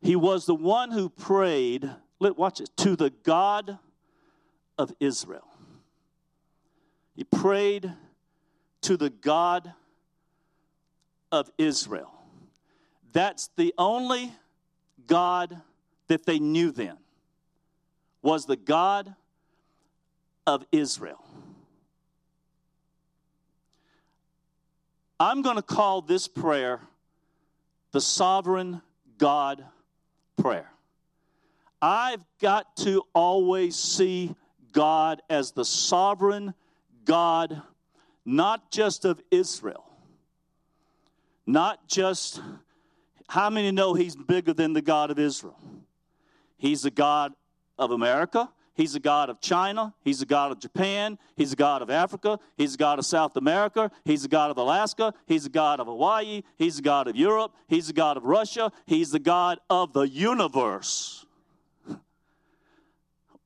[0.00, 1.90] He was the one who prayed,
[2.20, 3.78] let watch it, to the God
[4.78, 5.48] of Israel.
[7.14, 7.92] He prayed
[8.82, 9.72] to the God
[11.32, 12.12] of Israel.
[13.12, 14.32] That's the only
[15.06, 15.60] God
[16.08, 16.98] that they knew then
[18.22, 19.14] was the God
[20.46, 21.24] of Israel.
[25.18, 26.80] I'm going to call this prayer
[27.92, 28.82] the sovereign
[29.18, 29.64] God
[30.36, 30.70] prayer.
[31.80, 34.34] I've got to always see
[34.72, 36.54] God as the sovereign
[37.04, 37.62] God,
[38.24, 39.84] not just of Israel,
[41.46, 42.40] not just
[43.28, 45.58] how many know He's bigger than the God of Israel?
[46.58, 47.32] He's the God
[47.78, 48.50] of America.
[48.76, 49.94] He's the God of China.
[50.04, 51.18] He's the God of Japan.
[51.34, 52.38] He's the God of Africa.
[52.58, 53.90] He's the God of South America.
[54.04, 55.14] He's the God of Alaska.
[55.26, 56.42] He's the God of Hawaii.
[56.58, 57.54] He's the God of Europe.
[57.68, 58.70] He's the God of Russia.
[58.84, 61.24] He's the God of the universe.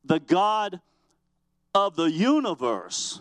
[0.04, 0.80] The God
[1.76, 3.20] of the universe.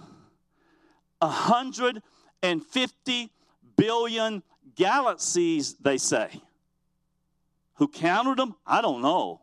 [1.19, 3.31] 150
[3.77, 4.41] billion
[4.75, 6.41] galaxies, they say.
[7.75, 8.55] Who counted them?
[8.65, 9.41] I don't know.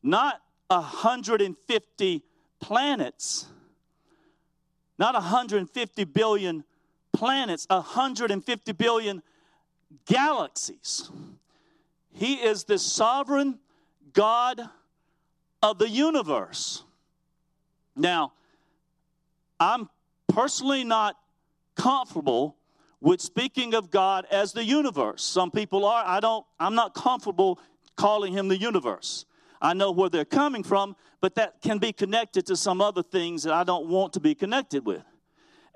[0.00, 0.40] Not
[0.72, 2.24] 150
[2.60, 3.46] planets,
[4.98, 6.64] not 150 billion
[7.12, 9.22] planets, 150 billion
[10.06, 11.10] galaxies.
[12.12, 13.58] He is the sovereign
[14.12, 14.60] God
[15.62, 16.82] of the universe.
[17.96, 18.32] Now,
[19.58, 19.88] I'm
[20.28, 21.16] personally not
[21.76, 22.56] comfortable
[23.00, 25.22] with speaking of God as the universe.
[25.22, 26.04] Some people are.
[26.06, 27.58] I don't I'm not comfortable
[27.96, 29.24] calling him the universe.
[29.62, 33.44] I know where they're coming from, but that can be connected to some other things
[33.44, 35.04] that I don't want to be connected with.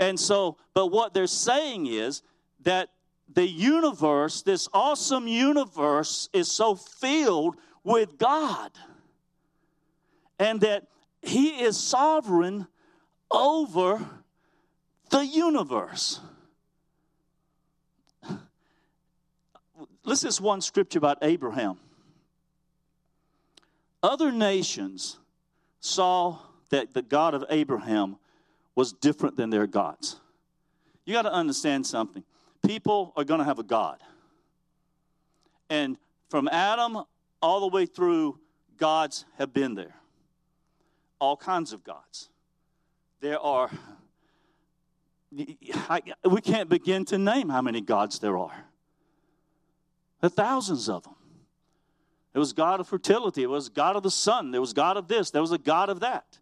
[0.01, 2.23] And so, but what they're saying is
[2.63, 2.91] that
[3.33, 8.73] the universe, this awesome universe, is so filled with God.
[10.41, 10.89] And that
[11.23, 12.67] He is sovereign
[13.31, 14.05] over
[15.11, 16.19] the universe.
[20.05, 21.79] Listen to one scripture about Abraham.
[24.07, 25.19] Other nations
[25.81, 26.39] saw
[26.71, 28.19] that the God of Abraham
[28.77, 30.21] was different than their gods.
[31.05, 32.23] You got to understand something.
[32.65, 34.01] People are going to have a God.
[35.69, 35.97] And
[36.29, 37.03] from Adam
[37.43, 38.39] all the way through,
[38.77, 39.97] gods have been there.
[41.19, 42.29] All kinds of gods.
[43.21, 43.73] There are,
[45.33, 48.67] we can't begin to name how many gods there are.
[50.21, 51.16] There are thousands of them.
[52.37, 53.43] It was God of fertility.
[53.43, 54.51] It was God of the sun.
[54.51, 55.31] There was God of this.
[55.31, 56.39] There was a God of that.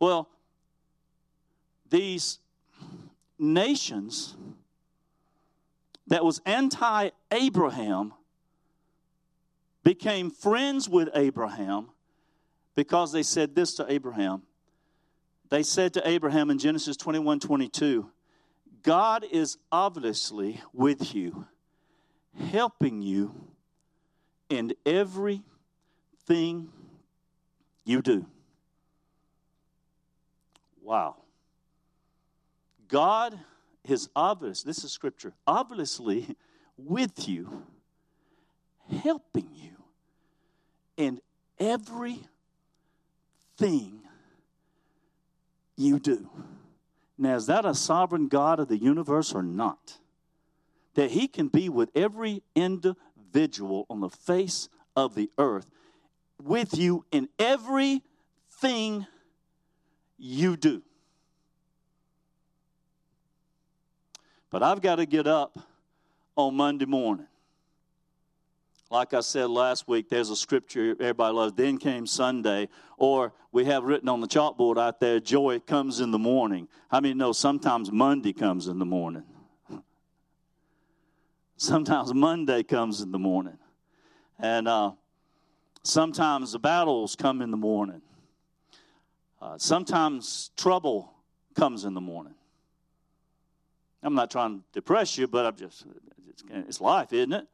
[0.00, 0.28] Well,
[1.88, 2.40] these
[3.38, 4.36] nations
[6.08, 8.14] that was anti Abraham
[9.84, 11.90] became friends with Abraham
[12.74, 14.42] because they said this to Abraham.
[15.50, 18.10] They said to Abraham in Genesis 21 22,
[18.82, 21.46] God is obviously with you,
[22.34, 23.48] helping you
[24.48, 25.42] in everything
[27.84, 28.26] you do.
[30.82, 31.16] Wow.
[32.88, 33.38] God
[33.86, 36.36] is obvious, this is scripture, obviously
[36.76, 37.64] with you,
[39.02, 39.72] helping you
[40.96, 41.20] in
[41.58, 42.28] everything
[45.76, 46.28] you do.
[47.16, 49.98] Now, is that a sovereign God of the universe or not?
[50.94, 52.96] That He can be with every individual
[53.28, 55.66] individual on the face of the earth
[56.42, 59.06] with you in everything
[60.16, 60.82] you do.
[64.50, 65.58] But I've got to get up
[66.36, 67.26] on Monday morning.
[68.90, 71.52] Like I said last week, there's a scripture everybody loves.
[71.52, 76.10] Then came Sunday, or we have written on the chalkboard out there, joy comes in
[76.10, 76.68] the morning.
[76.90, 79.24] How many know sometimes Monday comes in the morning?
[81.58, 83.58] Sometimes Monday comes in the morning.
[84.38, 84.92] And uh,
[85.82, 88.00] sometimes the battles come in the morning.
[89.42, 91.12] Uh, sometimes trouble
[91.56, 92.34] comes in the morning.
[94.04, 95.84] I'm not trying to depress you, but I'm just,
[96.28, 97.48] it's, it's life, isn't it?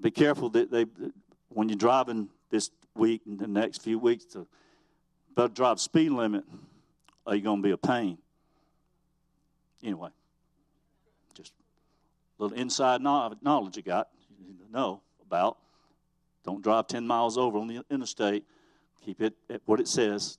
[0.00, 0.86] Be careful that they,
[1.50, 4.46] when you're driving this week and the next few weeks, to
[5.36, 6.44] better drive speed limit,
[7.26, 8.16] are you going to be a pain?
[9.84, 10.08] Anyway
[12.38, 14.08] little inside knowledge you got,
[14.40, 15.58] you know about.
[16.44, 18.44] Don't drive 10 miles over on the interstate.
[19.04, 20.38] Keep it at what it says.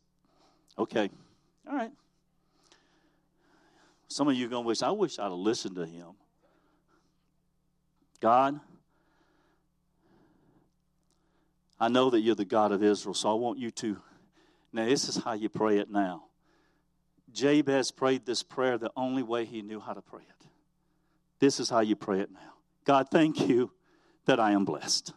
[0.78, 1.10] Okay.
[1.70, 1.92] All right.
[4.08, 6.08] Some of you are going to wish, I wish I'd have listened to him.
[8.20, 8.60] God,
[11.80, 13.98] I know that you're the God of Israel, so I want you to.
[14.74, 16.24] Now, this is how you pray it now.
[17.32, 20.39] Jabez prayed this prayer the only way he knew how to pray it.
[21.40, 22.54] This is how you pray it now.
[22.86, 23.72] God, thank you
[24.26, 25.14] that I am blessed.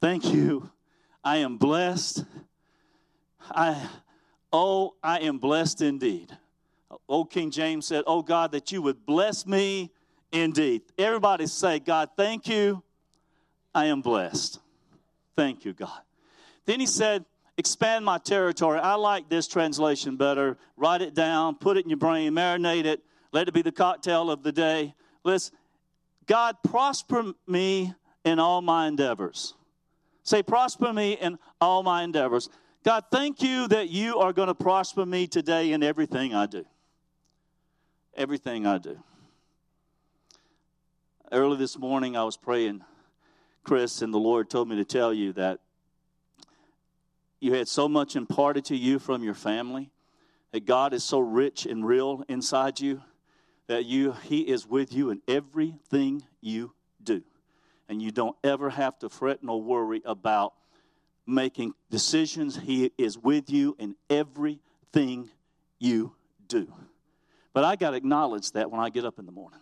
[0.00, 0.70] Thank you.
[1.22, 2.24] I am blessed.
[3.50, 3.88] I
[4.52, 6.36] oh, I am blessed indeed.
[7.08, 9.90] Old King James said, Oh God, that you would bless me
[10.32, 10.82] indeed.
[10.98, 12.82] Everybody say, God, thank you.
[13.74, 14.58] I am blessed.
[15.36, 16.00] Thank you, God.
[16.66, 17.24] Then he said,
[17.56, 18.78] expand my territory.
[18.78, 20.58] I like this translation better.
[20.76, 23.02] Write it down, put it in your brain, marinate it,
[23.32, 24.94] let it be the cocktail of the day.
[25.24, 25.54] Listen,
[26.26, 29.54] God, prosper me in all my endeavors.
[30.22, 32.48] Say, prosper me in all my endeavors.
[32.84, 36.64] God, thank you that you are going to prosper me today in everything I do.
[38.16, 39.02] Everything I do.
[41.30, 42.84] Early this morning, I was praying,
[43.64, 45.60] Chris, and the Lord told me to tell you that
[47.40, 49.90] you had so much imparted to you from your family,
[50.52, 53.00] that God is so rich and real inside you,
[53.72, 57.22] that you He is with you in everything you do.
[57.88, 60.52] And you don't ever have to fret nor worry about
[61.26, 62.54] making decisions.
[62.54, 65.30] He is with you in everything
[65.78, 66.14] you
[66.48, 66.70] do.
[67.54, 69.60] But I got to acknowledge that when I get up in the morning.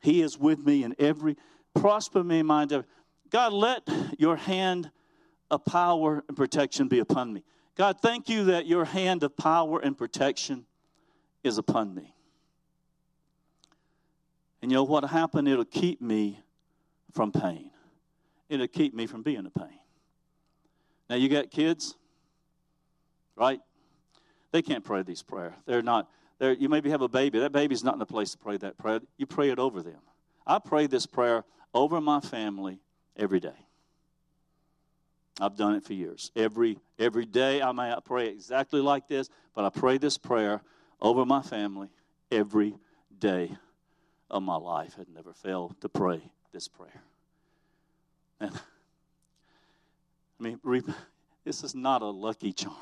[0.00, 1.36] He is with me in every
[1.74, 2.86] prosper me in my endeavor.
[3.30, 3.82] God, let
[4.16, 4.92] your hand
[5.50, 7.42] of power and protection be upon me.
[7.74, 10.66] God, thank you that your hand of power and protection
[11.42, 12.14] is upon me.
[14.62, 15.48] And you know what happened?
[15.48, 16.40] It'll keep me
[17.12, 17.70] from pain.
[18.48, 19.78] It'll keep me from being in pain.
[21.08, 21.96] Now you got kids,
[23.36, 23.60] right?
[24.52, 25.54] They can't pray these prayers.
[25.66, 26.08] They're not.
[26.38, 27.38] They're, you maybe have a baby.
[27.40, 29.00] That baby's not in a place to pray that prayer.
[29.16, 30.00] You pray it over them.
[30.46, 31.44] I pray this prayer
[31.74, 32.80] over my family
[33.16, 33.66] every day.
[35.40, 36.30] I've done it for years.
[36.36, 40.60] Every every day I may pray exactly like this, but I pray this prayer
[41.00, 41.88] over my family
[42.30, 42.74] every
[43.18, 43.56] day
[44.30, 44.94] of my life.
[44.98, 46.22] I'd never failed to pray
[46.52, 47.02] this prayer.
[48.40, 50.60] And I mean,
[51.44, 52.76] this is not a lucky charm.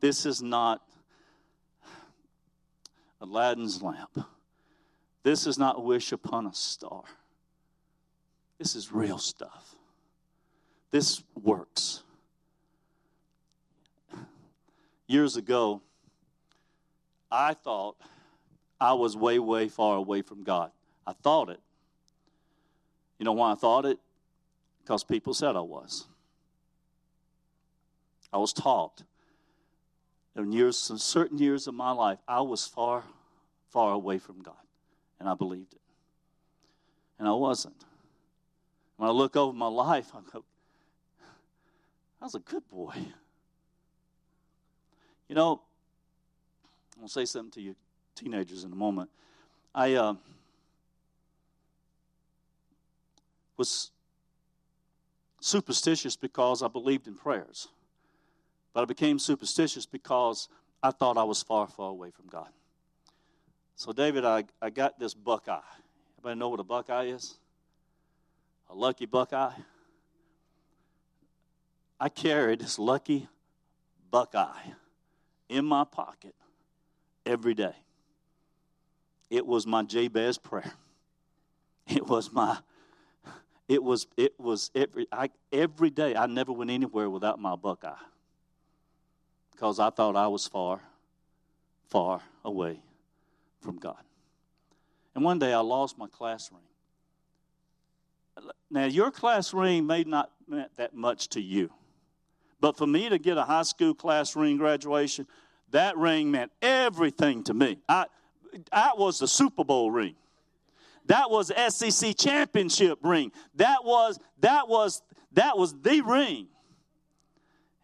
[0.00, 0.82] This is not
[3.20, 4.18] Aladdin's lamp.
[5.22, 7.04] This is not wish upon a star.
[8.58, 9.74] This is real stuff.
[10.90, 12.02] This works.
[15.06, 15.82] Years ago,
[17.30, 17.96] I thought
[18.80, 20.70] I was way, way far away from God.
[21.06, 21.60] I thought it.
[23.18, 23.98] You know why I thought it?
[24.82, 26.06] Because people said I was.
[28.32, 29.02] I was taught.
[30.36, 33.04] In years, certain years of my life, I was far,
[33.68, 34.54] far away from God,
[35.18, 35.80] and I believed it.
[37.18, 37.84] And I wasn't.
[38.96, 40.44] When I look over my life, I go,
[42.22, 42.94] I was a good boy.
[45.28, 45.60] You know,
[46.94, 47.76] I'm going to say something to you
[48.14, 49.10] teenagers in a moment.
[49.74, 50.14] I uh,
[53.56, 53.90] was
[55.40, 57.68] superstitious because I believed in prayers.
[58.72, 60.48] But I became superstitious because
[60.82, 62.48] I thought I was far, far away from God.
[63.74, 65.60] So, David, I, I got this buckeye.
[66.18, 67.38] Everybody know what a buckeye is?
[68.68, 69.52] A lucky buckeye?
[71.98, 73.28] I carried this lucky
[74.10, 74.72] buckeye
[75.48, 76.34] in my pocket
[77.26, 77.74] every day.
[79.30, 80.72] It was my Jabez prayer.
[81.86, 82.56] It was my
[83.66, 87.94] it was it was every I, every day I never went anywhere without my buckeye
[89.60, 90.80] because I thought I was far,
[91.88, 92.80] far away
[93.60, 94.02] from God.
[95.14, 96.62] And one day I lost my class ring.
[98.70, 101.70] Now, your class ring may not meant that much to you,
[102.58, 105.26] but for me to get a high school class ring graduation,
[105.72, 107.78] that ring meant everything to me.
[107.86, 108.06] I,
[108.72, 110.14] that was the Super Bowl ring.
[111.06, 113.32] That was SEC championship ring.
[113.56, 116.48] That was that was that was the ring.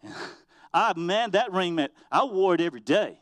[0.75, 3.19] I man, that ring meant I wore it every day.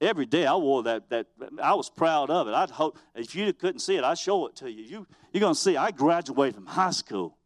[0.00, 1.10] Every day I wore that.
[1.10, 1.26] That
[1.62, 2.54] I was proud of it.
[2.54, 4.84] I'd hope if you couldn't see it, I'd show it to you.
[4.84, 5.76] You you're gonna see.
[5.76, 7.36] I graduated from high school.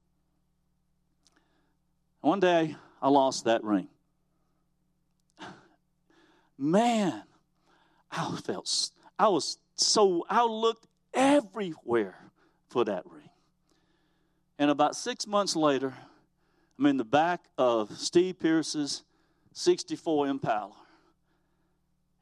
[2.20, 3.88] One day I lost that ring.
[6.58, 7.22] Man,
[8.10, 8.68] I felt
[9.18, 12.18] I was so I looked everywhere
[12.68, 13.30] for that ring.
[14.58, 15.94] And about six months later,
[16.78, 19.04] I'm in the back of Steve Pierce's
[19.52, 20.74] 64 Impala.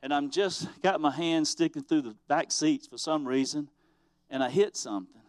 [0.03, 3.69] And I'm just got my hand sticking through the back seats for some reason,
[4.29, 5.23] and I hit something.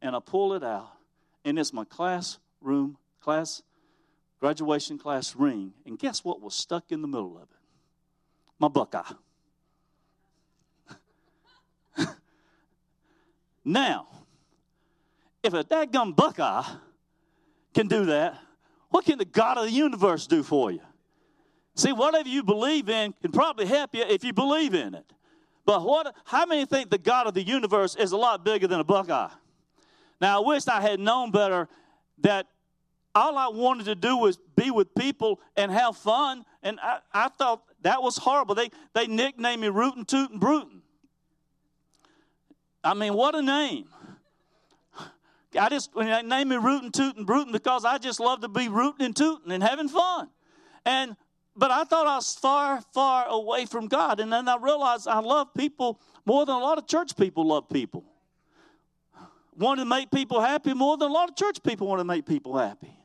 [0.00, 0.90] And I pull it out,
[1.44, 3.62] and it's my classroom class,
[4.40, 5.72] graduation class ring.
[5.86, 7.48] And guess what was stuck in the middle of it?
[8.58, 9.12] My buckeye.
[13.64, 14.08] Now,
[15.42, 16.64] if a dadgum buckeye
[17.74, 18.38] can do that,
[18.90, 20.80] what can the God of the universe do for you?
[21.74, 25.10] See, whatever you believe in can probably help you if you believe in it.
[25.64, 26.14] But what?
[26.24, 29.30] How many think the God of the universe is a lot bigger than a buckeye?
[30.20, 31.68] Now, I wish I had known better
[32.18, 32.46] that
[33.14, 37.28] all I wanted to do was be with people and have fun, and I, I
[37.28, 38.54] thought that was horrible.
[38.54, 40.81] They they nicknamed me Rootin' Tootin' Brutin'.
[42.84, 43.86] I mean, what a name!
[45.58, 49.04] I just they named me Rootin' Tootin' Brutin' because I just love to be rooting
[49.04, 50.28] and tooting and having fun,
[50.84, 51.16] and
[51.54, 54.20] but I thought I was far, far away from God.
[54.20, 57.68] And then I realized I love people more than a lot of church people love
[57.68, 58.04] people.
[59.54, 62.24] Want to make people happy more than a lot of church people want to make
[62.24, 62.96] people happy.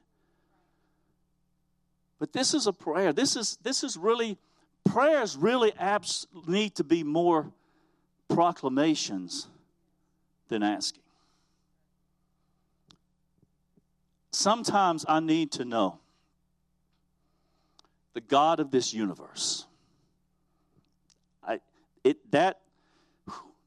[2.20, 3.12] But this is a prayer.
[3.12, 4.38] This is this is really
[4.86, 7.52] prayers really abs- need to be more
[8.30, 9.50] proclamations
[10.48, 11.04] than asking.
[14.32, 16.00] Sometimes I need to know
[18.14, 19.66] the God of this universe.
[21.44, 21.60] I,
[22.04, 22.60] it, that,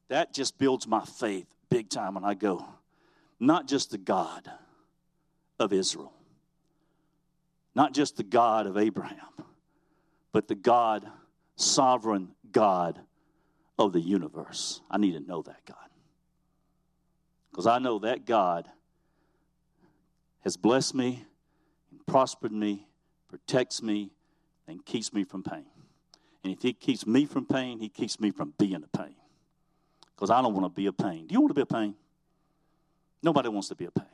[0.08, 2.64] that just builds my faith big time when I go.
[3.38, 4.50] Not just the God
[5.58, 6.12] of Israel,
[7.74, 9.16] not just the God of Abraham,
[10.32, 11.06] but the God,
[11.56, 13.00] sovereign God
[13.78, 14.80] of the universe.
[14.90, 15.89] I need to know that God.
[17.50, 18.68] Because I know that God
[20.40, 21.24] has blessed me,
[21.90, 22.86] and prospered me,
[23.28, 24.10] protects me,
[24.66, 25.66] and keeps me from pain.
[26.42, 29.16] And if He keeps me from pain, He keeps me from being a pain.
[30.14, 31.26] Because I don't want to be a pain.
[31.26, 31.94] Do you want to be a pain?
[33.22, 34.06] Nobody wants to be a pain.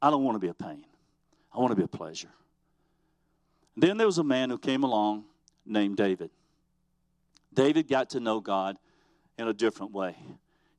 [0.00, 0.84] I don't want to be a pain.
[1.54, 2.30] I want to be a pleasure.
[3.74, 5.24] And then there was a man who came along
[5.64, 6.30] named David.
[7.52, 8.78] David got to know God
[9.38, 10.16] in a different way.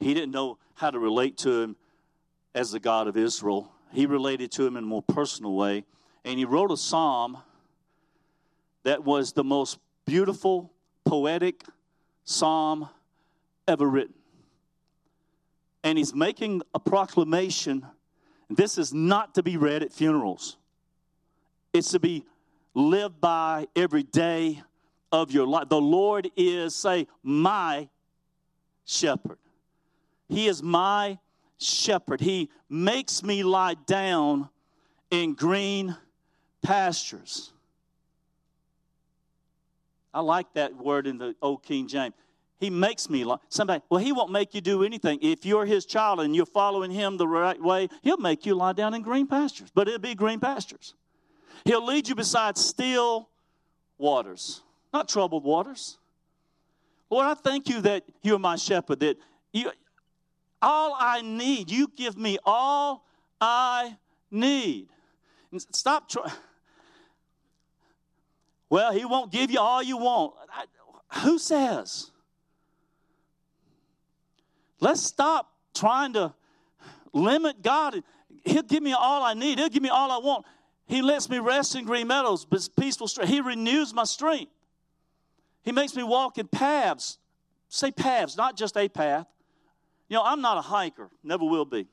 [0.03, 1.75] He didn't know how to relate to him
[2.53, 3.71] as the God of Israel.
[3.91, 5.85] He related to him in a more personal way.
[6.25, 7.37] And he wrote a psalm
[8.83, 10.71] that was the most beautiful,
[11.05, 11.63] poetic
[12.25, 12.89] psalm
[13.67, 14.15] ever written.
[15.83, 17.85] And he's making a proclamation.
[18.49, 20.57] This is not to be read at funerals,
[21.71, 22.25] it's to be
[22.73, 24.61] lived by every day
[25.11, 25.69] of your life.
[25.69, 27.87] The Lord is, say, my
[28.85, 29.37] shepherd.
[30.30, 31.19] He is my
[31.57, 32.21] shepherd.
[32.21, 34.49] He makes me lie down
[35.11, 35.95] in green
[36.61, 37.51] pastures.
[40.13, 42.13] I like that word in the old King James.
[42.59, 43.38] He makes me lie.
[43.49, 43.84] somebody.
[43.89, 45.19] Well, he won't make you do anything.
[45.21, 48.74] If you're his child and you're following him the right way, he'll make you lie
[48.74, 49.69] down in green pastures.
[49.74, 50.93] But it'll be green pastures.
[51.65, 53.30] He'll lead you beside still
[53.97, 54.61] waters,
[54.93, 55.97] not troubled waters.
[57.09, 59.17] Lord, I thank you that you're my shepherd, that
[59.51, 59.71] you
[60.64, 63.05] all I need, you give me all
[63.39, 63.97] I
[64.32, 64.88] need.
[65.51, 66.32] And stop trying
[68.74, 70.34] well, he won't give you all you want.
[70.51, 70.66] I,
[71.20, 72.09] who says?
[74.80, 76.34] Let's stop trying to
[77.14, 78.01] limit God.
[78.43, 79.59] He'll give me all I need.
[79.59, 80.45] He'll give me all I want.
[80.88, 83.30] He lets me rest in green meadows, peaceful strength.
[83.30, 84.51] He renews my strength.
[85.61, 87.20] He makes me walk in paths.
[87.70, 89.28] Say paths, not just a path.
[90.14, 91.88] You know, I'm not a hiker, never will be.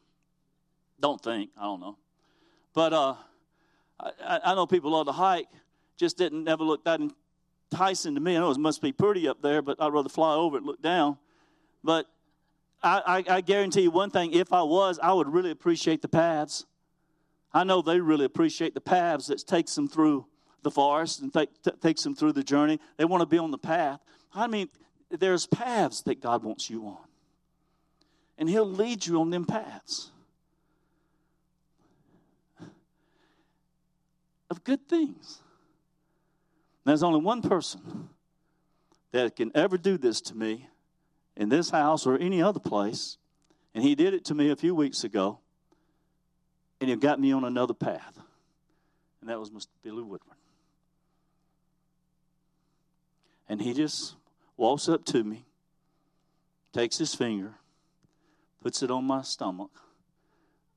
[1.00, 1.96] Don't think, I don't know.
[2.74, 3.14] But uh,
[3.98, 5.46] I, I know people love to hike,
[5.96, 8.36] just didn't never look that enticing to me.
[8.36, 10.66] I know it must be pretty up there, but I'd rather fly over it and
[10.66, 11.16] look down.
[11.82, 12.08] But
[12.82, 16.08] I, I, I guarantee you one thing: if I was, I would really appreciate the
[16.08, 16.66] paths.
[17.54, 20.26] I know they really appreciate the paths that takes them through
[20.62, 22.80] the forest and take, t- takes them through the journey.
[22.98, 24.00] They want to be on the path.
[24.34, 24.68] I mean,
[25.10, 26.98] there's paths that God wants you on,
[28.40, 30.10] and He'll lead you on them paths
[34.50, 35.40] of good things.
[36.84, 38.08] There's only one person
[39.12, 40.68] that can ever do this to me
[41.36, 43.16] in this house or any other place.
[43.74, 45.38] And he did it to me a few weeks ago.
[46.80, 48.18] And he got me on another path.
[49.20, 49.68] And that was Mr.
[49.82, 50.36] Billy Woodward.
[53.48, 54.16] And he just
[54.56, 55.44] walks up to me,
[56.72, 57.59] takes his finger,
[58.62, 59.70] puts it on my stomach,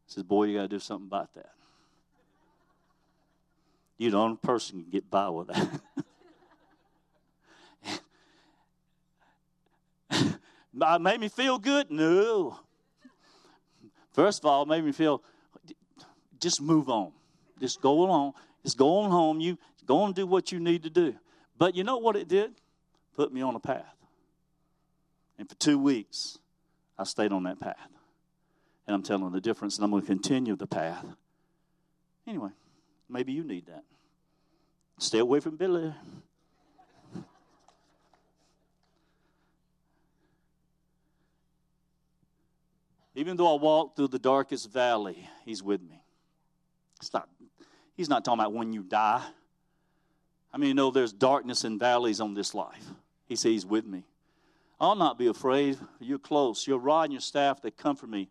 [0.08, 1.52] says, Boy, you got to do something about that.
[3.98, 5.82] You the only person can get by with that.
[10.82, 11.92] it made me feel good?
[11.92, 12.60] No.
[14.12, 15.24] First of all, it made me feel
[16.40, 17.12] just move on.
[17.60, 18.34] Just go along.
[18.64, 19.40] Just go on home.
[19.40, 21.16] You go and do what you need to do.
[21.58, 22.52] But you know what it did?
[23.16, 23.96] Put me on a path.
[25.38, 26.40] And for two weeks,
[27.04, 27.90] I stayed on that path.
[28.88, 31.06] And I'm telling the difference, and I'm going to continue the path.
[32.26, 32.52] Anyway,
[33.10, 33.84] maybe you need that.
[35.00, 35.94] Stay away from Billy.
[43.16, 46.02] Even though I walk through the darkest valley, He's with me.
[47.02, 47.28] It's not,
[47.98, 49.22] he's not talking about when you die.
[50.54, 52.86] I mean, you know there's darkness and valleys on this life.
[53.26, 54.06] He says He's with me.
[54.84, 55.78] I'll not be afraid.
[56.02, 56.68] You're close.
[56.68, 58.28] Your rod and your staff, they comfort me.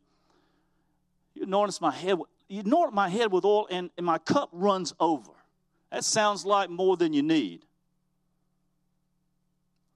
[1.33, 2.19] You anoint my head.
[2.47, 5.33] You anoint my head with oil, and, and my cup runs over.
[5.91, 7.65] That sounds like more than you need.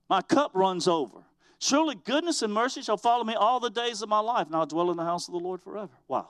[0.09, 1.19] My cup runs over.
[1.59, 4.65] Surely goodness and mercy shall follow me all the days of my life, and I'll
[4.65, 5.93] dwell in the house of the Lord forever.
[6.09, 6.29] Wow.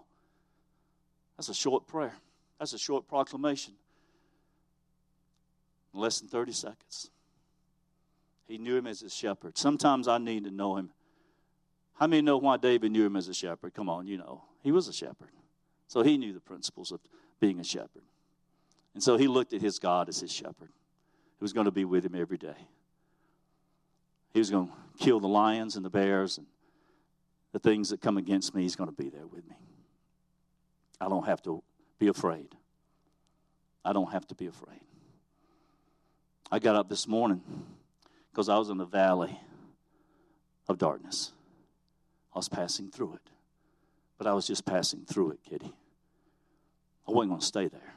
[1.37, 2.15] That's a short prayer.
[2.59, 3.75] That's a short proclamation.
[5.93, 7.11] Less than 30 seconds.
[8.47, 9.59] He knew him as a shepherd.
[9.59, 10.91] Sometimes I need to know him.
[11.95, 13.75] How many know why David knew him as a shepherd?
[13.75, 14.45] Come on, you know.
[14.63, 15.31] He was a shepherd.
[15.89, 17.01] So he knew the principles of
[17.41, 18.03] being a shepherd.
[18.95, 20.71] And so he looked at his God as his shepherd,
[21.39, 22.57] who was going to be with him every day.
[24.33, 26.47] He was going to kill the lions and the bears and
[27.53, 28.63] the things that come against me.
[28.63, 29.57] He's going to be there with me.
[31.01, 31.63] I don't have to
[31.99, 32.55] be afraid.
[33.85, 34.81] I don't have to be afraid.
[36.51, 37.41] I got up this morning
[38.37, 39.41] because I was in the valley
[40.69, 41.33] of darkness.
[42.35, 43.31] I was passing through it.
[44.19, 45.73] But I was just passing through it, Kitty.
[47.09, 47.95] I wasn't going to stay there.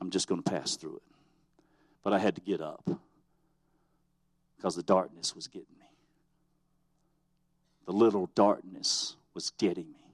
[0.00, 1.02] I'm just going to pass through it.
[2.02, 2.90] But I had to get up
[4.56, 5.86] because the darkness was getting me.
[7.86, 10.10] The little darkness was getting me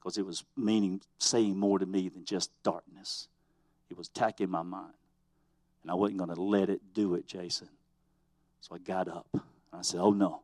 [0.00, 3.28] because it was meaning saying more to me than just darkness.
[3.90, 4.94] It was attacking my mind.
[5.82, 7.68] And I wasn't going to let it do it, Jason.
[8.60, 9.42] So I got up and
[9.72, 10.42] I said, Oh no.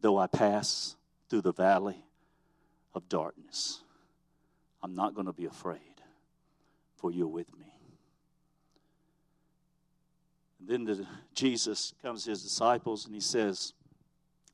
[0.00, 0.96] Though I pass
[1.28, 2.04] through the valley
[2.94, 3.82] of darkness,
[4.82, 5.78] I'm not going to be afraid,
[6.96, 7.66] for you're with me.
[10.58, 13.74] And then the, Jesus comes to his disciples and he says,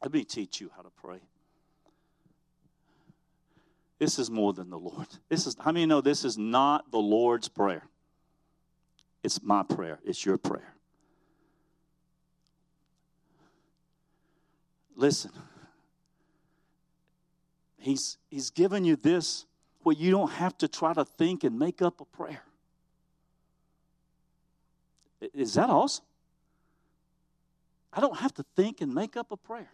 [0.02, 1.20] Let me teach you how to pray.
[3.98, 5.08] This is more than the Lord.
[5.28, 7.84] This is how many know this is not the Lord's prayer?
[9.22, 9.98] It's my prayer.
[10.04, 10.74] It's your prayer.
[14.98, 15.30] Listen.
[17.78, 19.46] He's he's given you this
[19.84, 22.42] where you don't have to try to think and make up a prayer.
[25.32, 26.04] Is that awesome?
[27.92, 29.70] I don't have to think and make up a prayer.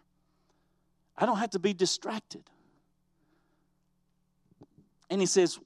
[1.16, 2.42] I don't have to be distracted.
[5.08, 5.58] And he says,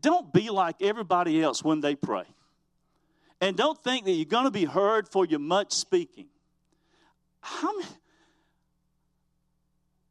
[0.00, 2.24] don't be like everybody else when they pray.
[3.40, 6.26] And don't think that you're going to be heard for your much speaking.
[7.40, 7.88] How many?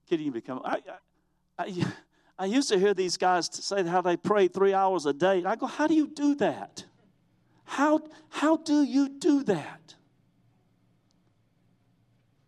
[0.07, 0.61] Can you become?
[0.63, 0.81] I,
[1.57, 1.85] I,
[2.39, 5.43] I, used to hear these guys say how they pray three hours a day.
[5.45, 6.85] I go, how do you do that?
[7.65, 9.95] How, how do you do that?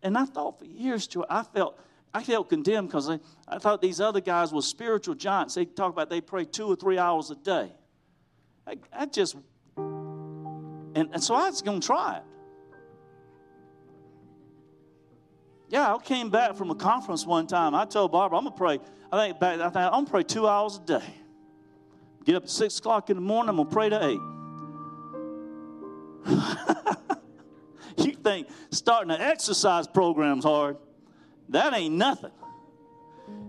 [0.02, 1.78] And I thought for years, I felt
[2.12, 5.54] I felt condemned because I, I thought these other guys were spiritual giants.
[5.54, 7.72] They talk about they pray two or three hours a day.
[8.66, 9.36] I, I just,
[9.76, 12.22] and, and so I was going to try it.
[15.70, 17.76] Yeah, I came back from a conference one time.
[17.76, 18.80] I told Barbara, I'm to pray.
[19.12, 21.14] I think back, I think I'm to pray two hours a day.
[22.24, 24.20] Get up at six o'clock in the morning, I'm to pray to eight.
[28.04, 30.76] you think starting an exercise program's hard.
[31.50, 32.32] That ain't nothing.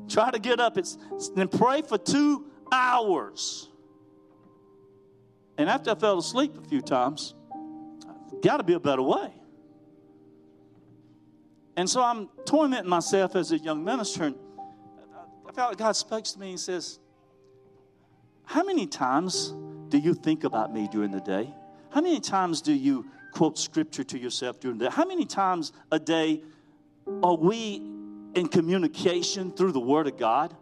[0.07, 3.67] Try to get up and pray for two hours.
[5.57, 7.33] And after I fell asleep a few times,
[8.43, 9.40] got to be a better way.
[11.81, 14.25] And so I'm tormenting myself as a young minister.
[14.25, 14.35] And
[15.49, 16.99] I felt like God speaks to me and says,
[18.45, 19.55] How many times
[19.89, 21.51] do you think about me during the day?
[21.89, 24.91] How many times do you quote scripture to yourself during the day?
[24.91, 26.43] How many times a day
[27.23, 27.77] are we
[28.35, 30.55] in communication through the Word of God?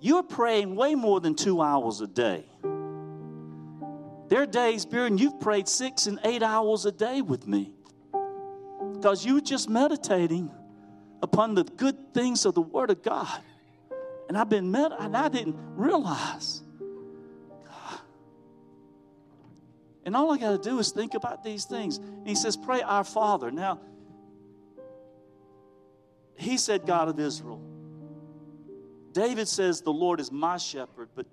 [0.00, 2.44] You're praying way more than two hours a day.
[4.30, 7.70] There are days, Baron, you've prayed six and eight hours a day with me
[9.04, 10.50] because you just meditating
[11.22, 13.38] upon the good things of the Word of God.
[14.30, 16.62] And I've been med- and I didn't realize.
[20.06, 21.98] And all I got to do is think about these things.
[21.98, 23.50] And he says, Pray our Father.
[23.50, 23.78] Now,
[26.36, 27.60] he said, God of Israel.
[29.12, 31.26] David says, The Lord is my shepherd, but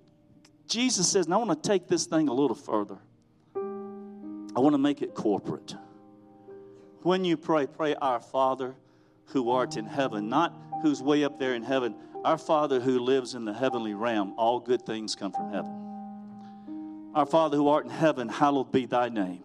[0.68, 2.98] Jesus says, and I want to take this thing a little further.
[3.56, 5.74] I want to make it corporate.
[7.02, 8.74] When you pray, pray, Our Father
[9.26, 11.94] who art in heaven, not who's way up there in heaven.
[12.24, 17.10] Our Father who lives in the heavenly realm, all good things come from heaven.
[17.14, 19.42] Our Father who art in heaven, hallowed be thy name.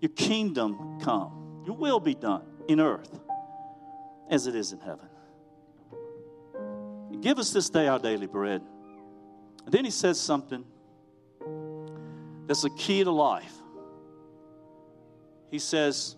[0.00, 3.20] Your kingdom come, your will be done in earth
[4.30, 5.06] as it is in heaven.
[7.20, 8.62] Give us this day our daily bread.
[9.64, 10.64] And then he says something
[12.48, 13.54] that's a key to life.
[15.52, 16.16] He says,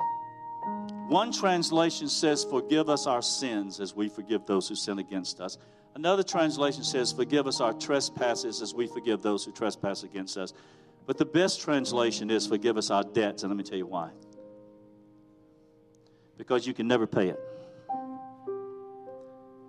[1.09, 5.59] one translation says, Forgive us our sins as we forgive those who sin against us.
[5.95, 10.53] Another translation says, Forgive us our trespasses as we forgive those who trespass against us.
[11.07, 13.43] But the best translation is, Forgive us our debts.
[13.43, 14.11] And let me tell you why.
[16.39, 17.41] Because you can never pay it.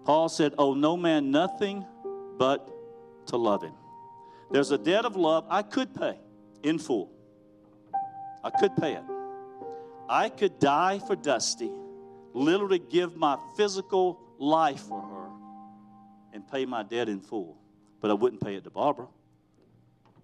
[0.05, 1.85] Paul said, Oh, no man nothing
[2.37, 2.69] but
[3.27, 3.73] to love him.
[4.51, 6.17] There's a debt of love I could pay
[6.63, 7.11] in full.
[8.43, 9.03] I could pay it.
[10.07, 11.71] I could die for Dusty,
[12.33, 15.29] literally give my physical life for her,
[16.33, 17.57] and pay my debt in full.
[18.01, 19.07] But I wouldn't pay it to Barbara.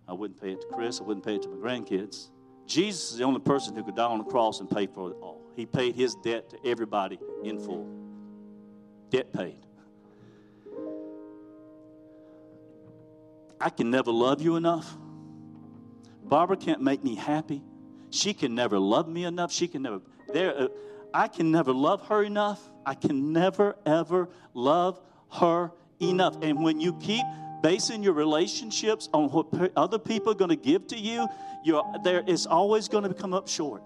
[0.07, 0.99] I wouldn't pay it to Chris.
[0.99, 2.29] I wouldn't pay it to my grandkids.
[2.67, 5.17] Jesus is the only person who could die on the cross and pay for it
[5.21, 5.41] all.
[5.55, 7.87] He paid his debt to everybody in full.
[9.09, 9.59] Debt paid.
[13.59, 14.97] I can never love you enough.
[16.23, 17.61] Barbara can't make me happy.
[18.11, 19.51] She can never love me enough.
[19.51, 20.01] She can never,
[20.31, 20.67] there, uh,
[21.13, 22.61] I can never love her enough.
[22.85, 24.99] I can never, ever love
[25.33, 26.37] her enough.
[26.41, 27.25] And when you keep
[27.63, 31.27] basing your relationships on what other people are going to give to you,
[32.03, 33.81] there is always going to come up short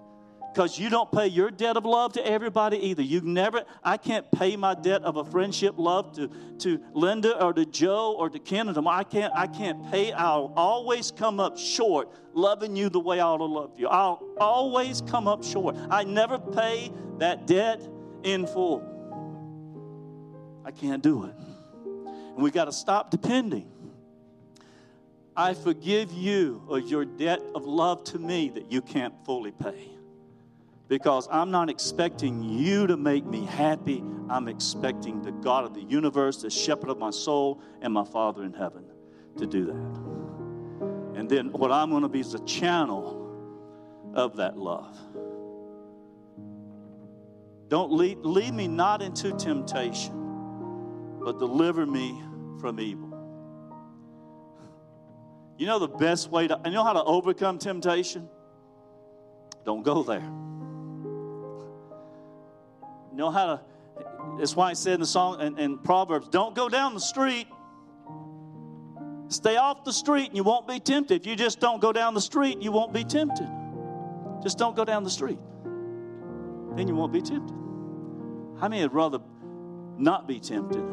[0.56, 3.02] because you don't pay your debt of love to everybody either.
[3.02, 6.30] You never, I can't pay my debt of a friendship love to,
[6.60, 8.70] to Linda or to Joe or to Ken.
[8.70, 10.14] I can't, I can't pay.
[10.14, 13.90] I'll always come up short loving you the way I ought to love you.
[13.90, 15.76] I'll always come up short.
[15.90, 17.86] I never pay that debt
[18.24, 18.82] in full.
[20.64, 21.36] I can't do it.
[22.06, 23.70] And we got to stop depending.
[25.36, 29.95] I forgive you of your debt of love to me that you can't fully pay
[30.88, 34.04] because I'm not expecting you to make me happy.
[34.30, 38.44] I'm expecting the God of the universe, the shepherd of my soul, and my Father
[38.44, 38.86] in heaven
[39.38, 41.20] to do that.
[41.20, 43.22] And then what I'm going to be is a channel
[44.14, 44.96] of that love.
[47.68, 50.14] Don't lead, lead me not into temptation,
[51.24, 52.22] but deliver me
[52.60, 53.12] from evil.
[55.58, 58.30] You know the best way to, you know how to overcome temptation?
[59.66, 60.45] Don't go there
[63.16, 63.62] know how to.
[64.38, 67.00] That's why it said in the song and in, in Proverbs, don't go down the
[67.00, 67.48] street.
[69.30, 71.22] Stay off the street and you won't be tempted.
[71.22, 73.50] If you just don't go down the street, you won't be tempted.
[74.44, 75.40] Just don't go down the street.
[76.76, 77.56] Then you won't be tempted.
[78.60, 79.20] How many would rather
[79.98, 80.84] not be tempted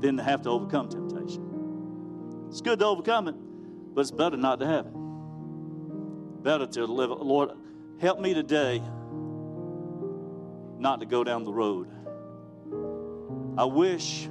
[0.00, 2.46] than to have to overcome temptation?
[2.48, 3.34] It's good to overcome it,
[3.94, 4.92] but it's better not to have it.
[6.42, 7.10] Better to live.
[7.10, 7.50] Lord,
[8.00, 8.82] help me today
[10.80, 11.88] not to go down the road.
[13.58, 14.28] I wish,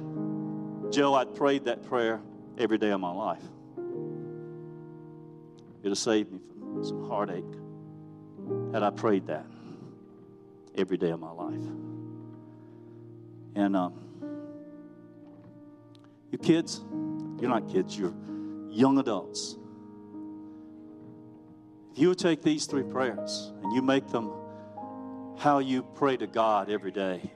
[0.90, 2.20] Joe, I'd prayed that prayer
[2.58, 3.42] every day of my life.
[5.80, 7.44] It'd have saved me from some heartache
[8.72, 9.46] had I prayed that
[10.76, 11.64] every day of my life.
[13.54, 13.94] And um,
[16.30, 16.80] you kids,
[17.40, 18.14] you're not kids, you're
[18.68, 19.56] young adults.
[21.92, 24.32] If you would take these three prayers and you make them
[25.40, 27.30] how you pray to God every day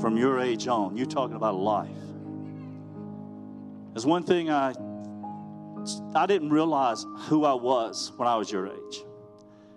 [0.00, 0.96] from your age on.
[0.96, 1.90] You're talking about life.
[3.92, 4.74] There's one thing I
[6.14, 9.04] I didn't realize who I was when I was your age.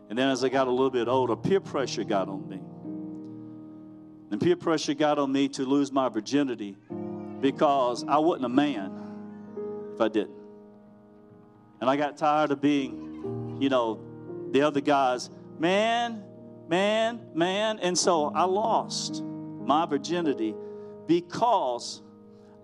[0.10, 2.62] And then as I got a little bit older, peer pressure got on me.
[4.32, 6.78] And peer pressure got on me to lose my virginity
[7.42, 8.92] because I wasn't a man
[9.94, 10.38] if I didn't.
[11.82, 14.00] And I got tired of being, you know,
[14.52, 16.24] the other guys, man,
[16.70, 17.80] man, man.
[17.80, 20.56] And so I lost my virginity
[21.08, 22.02] because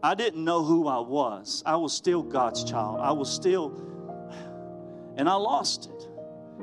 [0.04, 1.64] I didn't know who I was.
[1.66, 3.00] I was still God's child.
[3.02, 3.76] I was still,
[5.18, 6.10] and I lost it.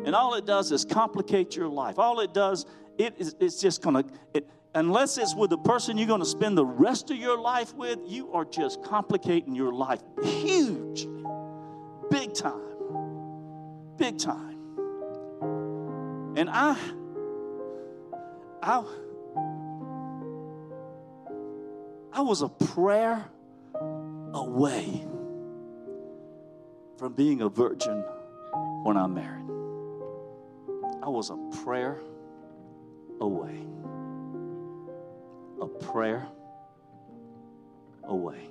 [0.07, 1.99] And all it does is complicate your life.
[1.99, 2.65] All it does,
[2.97, 4.45] it is, it's just going to,
[4.75, 7.99] unless it's with the person you're going to spend the rest of your life with,
[8.07, 11.25] you are just complicating your life hugely,
[12.11, 14.51] big time, big time.
[16.37, 16.77] And I,
[18.65, 18.85] I,
[22.13, 23.25] I was a prayer
[24.33, 25.05] away
[26.97, 28.05] from being a virgin
[28.85, 29.51] when I married.
[31.03, 31.99] I was a prayer
[33.21, 33.67] away.
[35.61, 36.29] A prayer
[38.05, 38.49] away.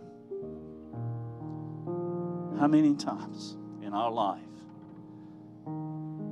[2.59, 4.41] How many times in our life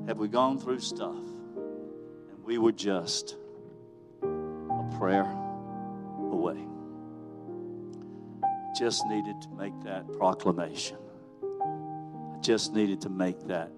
[0.08, 3.38] have we gone through stuff and we were just
[5.00, 5.24] prayer
[6.32, 6.58] away?
[8.78, 10.98] Just needed to make that proclamation.
[11.42, 13.72] I just needed to make that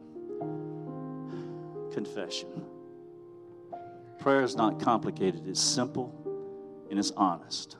[1.93, 2.65] confession.
[4.17, 6.11] Prayer is not complicated, it's simple
[6.89, 7.77] and it's honest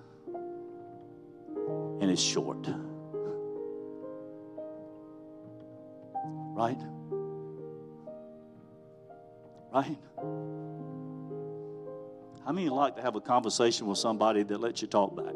[2.00, 2.68] and it's short.
[6.54, 6.78] Right?
[9.74, 9.98] Right?
[12.46, 15.36] How many like to have a conversation with somebody that lets you talk back?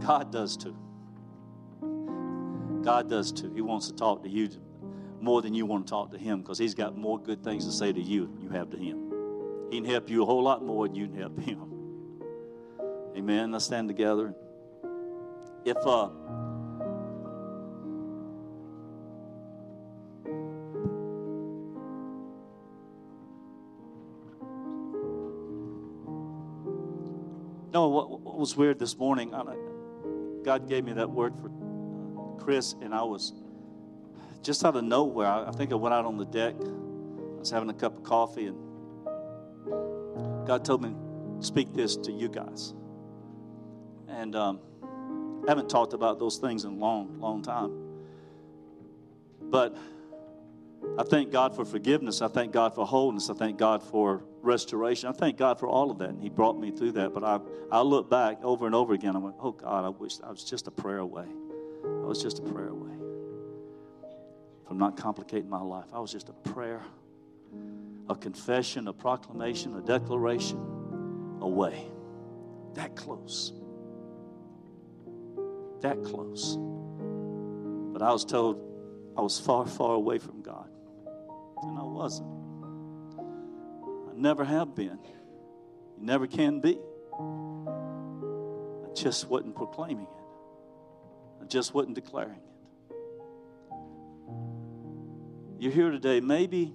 [0.06, 0.76] God does too.
[2.82, 3.52] God does too.
[3.54, 4.48] He wants to talk to you
[5.20, 7.72] more than you want to talk to Him because He's got more good things to
[7.72, 9.12] say to you than you have to Him.
[9.70, 11.70] He can help you a whole lot more than you can help Him.
[13.16, 13.52] Amen.
[13.52, 14.34] Let's stand together.
[15.64, 16.08] If uh,
[28.40, 29.34] was weird this morning,
[30.42, 33.34] God gave me that word for uh, Chris, and I was
[34.42, 35.26] just out of nowhere.
[35.26, 36.54] I, think I went out on the deck.
[36.58, 38.56] I was having a cup of coffee, and
[40.46, 40.94] God told me,
[41.40, 42.72] speak this to you guys.
[44.08, 44.60] And um,
[45.46, 47.72] I haven't talked about those things in a long, long time.
[49.42, 49.76] But
[50.98, 52.20] I thank God for forgiveness.
[52.20, 53.30] I thank God for wholeness.
[53.30, 55.08] I thank God for restoration.
[55.08, 56.10] I thank God for all of that.
[56.10, 57.14] And He brought me through that.
[57.14, 57.40] But I,
[57.70, 59.16] I look back over and over again.
[59.16, 61.26] I went, oh God, I wish I was just a prayer away.
[61.84, 62.90] I was just a prayer away
[64.70, 65.86] from not complicating my life.
[65.92, 66.80] I was just a prayer,
[68.08, 70.58] a confession, a proclamation, a declaration
[71.40, 71.88] away.
[72.74, 73.52] That close.
[75.80, 76.56] That close.
[77.92, 78.60] But I was told
[79.16, 80.69] I was far, far away from God.
[81.62, 82.28] And I wasn't.
[84.10, 84.98] I never have been.
[85.98, 86.78] You never can be.
[87.18, 92.50] I just wasn't proclaiming it, I just wasn't declaring it.
[95.58, 96.74] You're here today, maybe.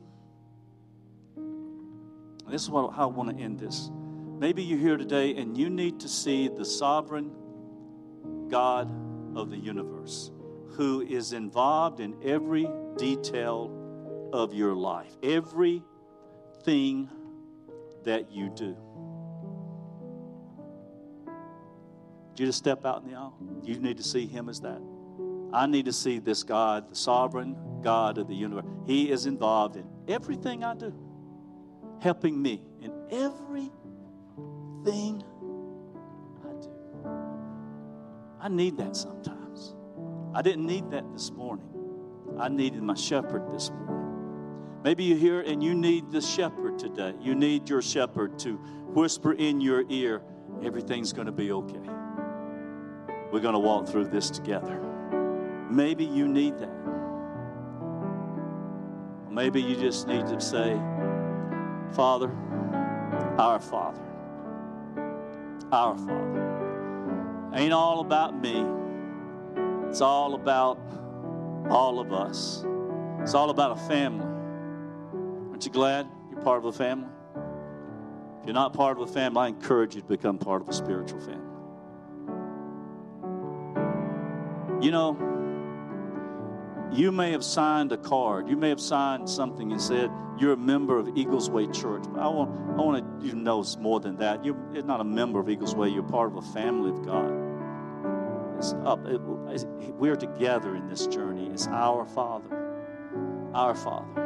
[2.48, 3.90] This is what, how I want to end this.
[4.38, 7.32] Maybe you're here today and you need to see the sovereign
[8.50, 8.92] God
[9.36, 10.32] of the universe
[10.74, 13.72] who is involved in every detail
[14.34, 17.10] of your life, everything
[18.04, 18.76] that you do.
[22.36, 23.36] Do you just step out in the aisle?
[23.64, 24.82] You need to see Him as that.
[25.54, 28.66] I need to see this God, the sovereign God of the universe.
[28.86, 30.94] He is involved in everything I do,
[32.02, 33.72] helping me in everything
[36.44, 36.70] I do.
[38.42, 39.76] I need that sometimes.
[40.34, 41.70] I didn't need that this morning.
[42.38, 44.05] I needed my shepherd this morning.
[44.86, 47.16] Maybe you're here and you need the shepherd today.
[47.20, 48.58] You need your shepherd to
[48.94, 50.22] whisper in your ear,
[50.64, 51.90] everything's going to be okay.
[53.32, 54.80] We're going to walk through this together.
[55.72, 56.70] Maybe you need that.
[59.32, 60.80] Maybe you just need to say,
[61.96, 62.30] Father,
[63.40, 64.06] our Father,
[65.72, 67.52] our Father.
[67.56, 68.64] Ain't all about me,
[69.90, 70.78] it's all about
[71.72, 72.64] all of us.
[73.22, 74.35] It's all about a family.
[75.56, 77.08] Aren't you glad you're part of a family?
[78.42, 80.74] If you're not part of a family, I encourage you to become part of a
[80.74, 81.48] spiritual family.
[84.86, 85.18] You know,
[86.92, 90.58] you may have signed a card, you may have signed something and said you're a
[90.58, 92.04] member of Eagles Way Church.
[92.12, 94.44] But I want, I want you to know it's more than that.
[94.44, 97.32] You're not a member of Eagles Way, you're part of a family of God.
[98.58, 99.06] It's up.
[99.06, 101.48] It, we're together in this journey.
[101.48, 103.52] It's our Father.
[103.54, 104.25] Our Father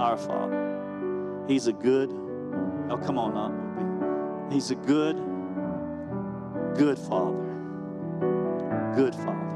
[0.00, 1.44] our Father.
[1.46, 2.10] He's a good,
[2.90, 4.50] oh, come on now.
[4.50, 5.16] He's a good,
[6.76, 7.36] good Father.
[8.96, 9.50] Good Father.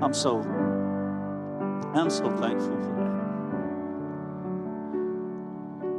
[0.00, 0.40] I'm so,
[1.94, 3.14] I'm so thankful for that.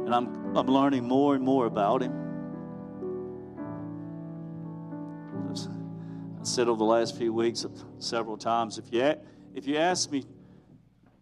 [0.06, 2.12] And I'm, I'm learning more and more about Him.
[6.40, 7.66] I said over the last few weeks
[7.98, 9.16] several times, if you,
[9.54, 10.24] if you ask me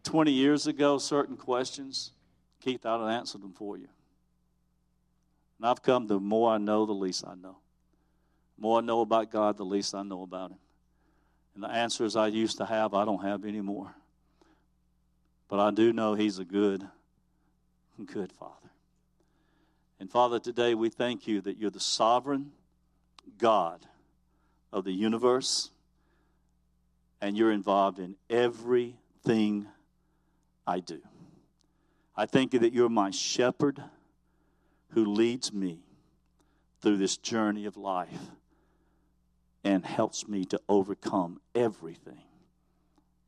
[0.05, 2.13] 20 years ago certain questions,
[2.61, 3.89] Keith, I'd have answered them for you.
[5.59, 7.57] And I've come the more I know, the least I know.
[8.57, 10.59] The more I know about God, the least I know about Him.
[11.55, 13.95] And the answers I used to have, I don't have anymore.
[15.49, 16.87] But I do know He's a good,
[18.05, 18.71] good Father.
[20.01, 22.53] And Father, today we thank you that you're the sovereign
[23.39, 23.87] God
[24.73, 25.71] of the universe
[27.21, 29.67] and you're involved in everything
[30.66, 31.01] I do.
[32.16, 33.82] I thank you that you're my shepherd
[34.91, 35.81] who leads me
[36.81, 38.31] through this journey of life
[39.65, 42.23] and helps me to overcome everything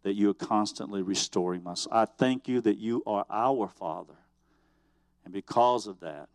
[0.03, 1.93] that you're constantly restoring my soul.
[1.93, 4.15] I thank you that you are our Father.
[5.25, 6.29] And because of that,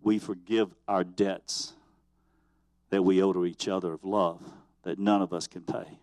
[0.00, 1.72] we forgive our debts
[2.90, 4.40] that we owe to each other of love
[4.84, 5.98] that none of us can pay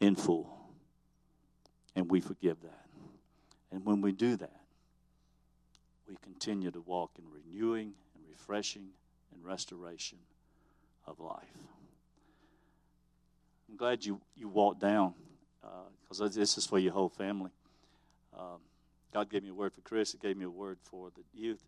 [0.00, 0.57] in full.
[1.98, 2.86] And we forgive that.
[3.72, 4.60] And when we do that,
[6.08, 8.90] we continue to walk in renewing and refreshing
[9.34, 10.18] and restoration
[11.08, 11.58] of life.
[13.68, 15.12] I'm glad you, you walked down
[16.00, 17.50] because uh, this is for your whole family.
[18.38, 18.60] Um,
[19.12, 21.64] God gave me a word for Chris, He gave me a word for the youth,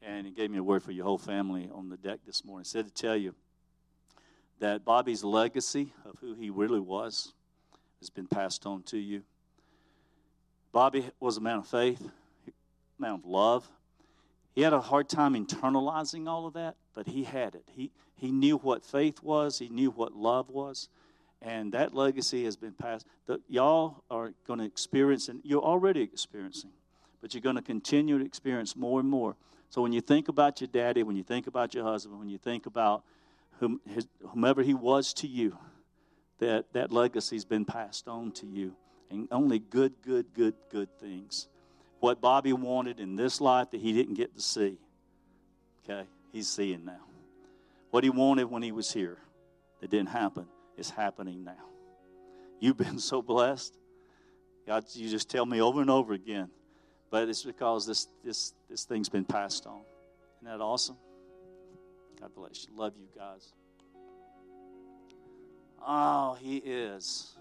[0.00, 2.64] and He gave me a word for your whole family on the deck this morning.
[2.64, 3.34] He said to tell you
[4.60, 7.34] that Bobby's legacy of who he really was
[8.00, 9.24] has been passed on to you.
[10.74, 12.04] Bobby was a man of faith,
[12.48, 13.70] a man of love.
[14.56, 17.62] He had a hard time internalizing all of that, but he had it.
[17.70, 20.88] He, he knew what faith was, he knew what love was,
[21.40, 23.06] and that legacy has been passed.
[23.26, 26.72] The, y'all are going to experience, and you're already experiencing,
[27.22, 29.36] but you're going to continue to experience more and more.
[29.70, 32.38] So when you think about your daddy, when you think about your husband, when you
[32.38, 33.04] think about
[33.60, 35.56] whom, his, whomever he was to you,
[36.40, 38.74] that, that legacy's been passed on to you.
[39.10, 41.48] And only good, good, good, good things.
[42.00, 44.76] What Bobby wanted in this life that he didn't get to see,
[45.84, 47.00] okay, he's seeing now.
[47.90, 49.18] What he wanted when he was here
[49.80, 51.64] that didn't happen is happening now.
[52.60, 53.76] You've been so blessed.
[54.66, 56.48] God, you just tell me over and over again.
[57.10, 59.82] But it's because this this this thing's been passed on.
[60.42, 60.96] Isn't that awesome?
[62.20, 62.76] God bless you.
[62.76, 63.52] Love you guys.
[65.86, 67.36] Oh, he is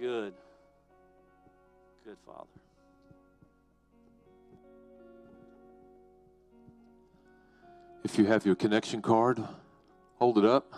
[0.00, 0.34] good,
[2.04, 2.48] good father.
[8.04, 9.42] If you have your connection card,
[10.18, 10.74] hold it up.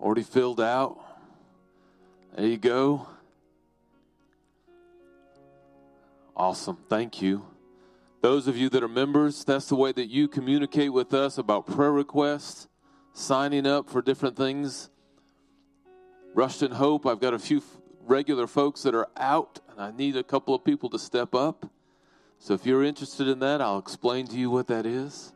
[0.00, 0.98] Already filled out.
[2.36, 3.08] There you go.
[6.36, 6.78] Awesome.
[6.88, 7.44] Thank you.
[8.20, 11.66] Those of you that are members, that's the way that you communicate with us about
[11.66, 12.68] prayer requests,
[13.12, 14.90] signing up for different things.
[16.34, 17.60] Rushton Hope, I've got a few
[18.08, 21.70] regular folks that are out, and I need a couple of people to step up.
[22.38, 25.32] So if you're interested in that, I'll explain to you what that is.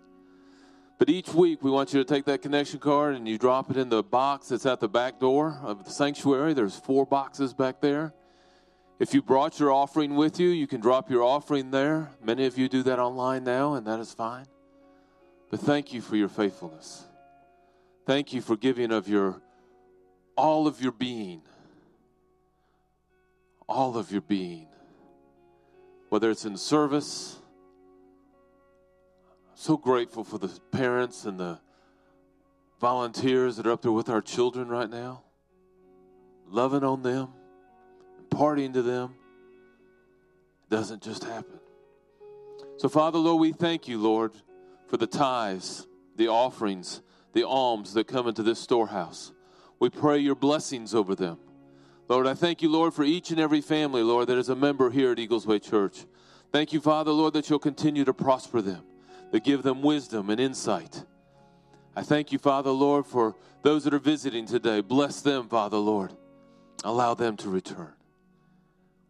[0.99, 3.77] But each week, we want you to take that connection card and you drop it
[3.77, 6.55] in the box that's at the back door of the sanctuary.
[6.55, 8.15] There's four boxes back there.
[9.01, 12.13] If you brought your offering with you, you can drop your offering there.
[12.23, 14.47] Many of you do that online now, and that is fine.
[15.51, 17.05] But thank you for your faithfulness.
[18.07, 19.43] Thank you for giving of your
[20.37, 21.43] all of your being.
[23.75, 24.67] All of your being.
[26.11, 27.39] Whether it's in service,
[29.55, 31.59] so grateful for the parents and the
[32.81, 35.23] volunteers that are up there with our children right now,
[36.49, 37.29] loving on them
[38.19, 39.15] imparting to them
[40.65, 41.61] It doesn't just happen.
[42.77, 44.33] So, Father, Lord, we thank you, Lord,
[44.89, 45.87] for the tithes,
[46.17, 47.01] the offerings,
[47.33, 49.33] the alms that come into this storehouse.
[49.79, 51.39] We pray your blessings over them.
[52.13, 54.91] Lord, I thank you, Lord, for each and every family, Lord, that is a member
[54.91, 56.05] here at Eagles Way Church.
[56.53, 58.85] Thank you, Father, Lord, that you'll continue to prosper them,
[59.31, 61.05] that give them wisdom and insight.
[61.97, 64.83] I thank you, Father, Lord, for those that are visiting today.
[64.83, 66.13] Bless them, Father, Lord.
[66.85, 67.95] Allow them to return.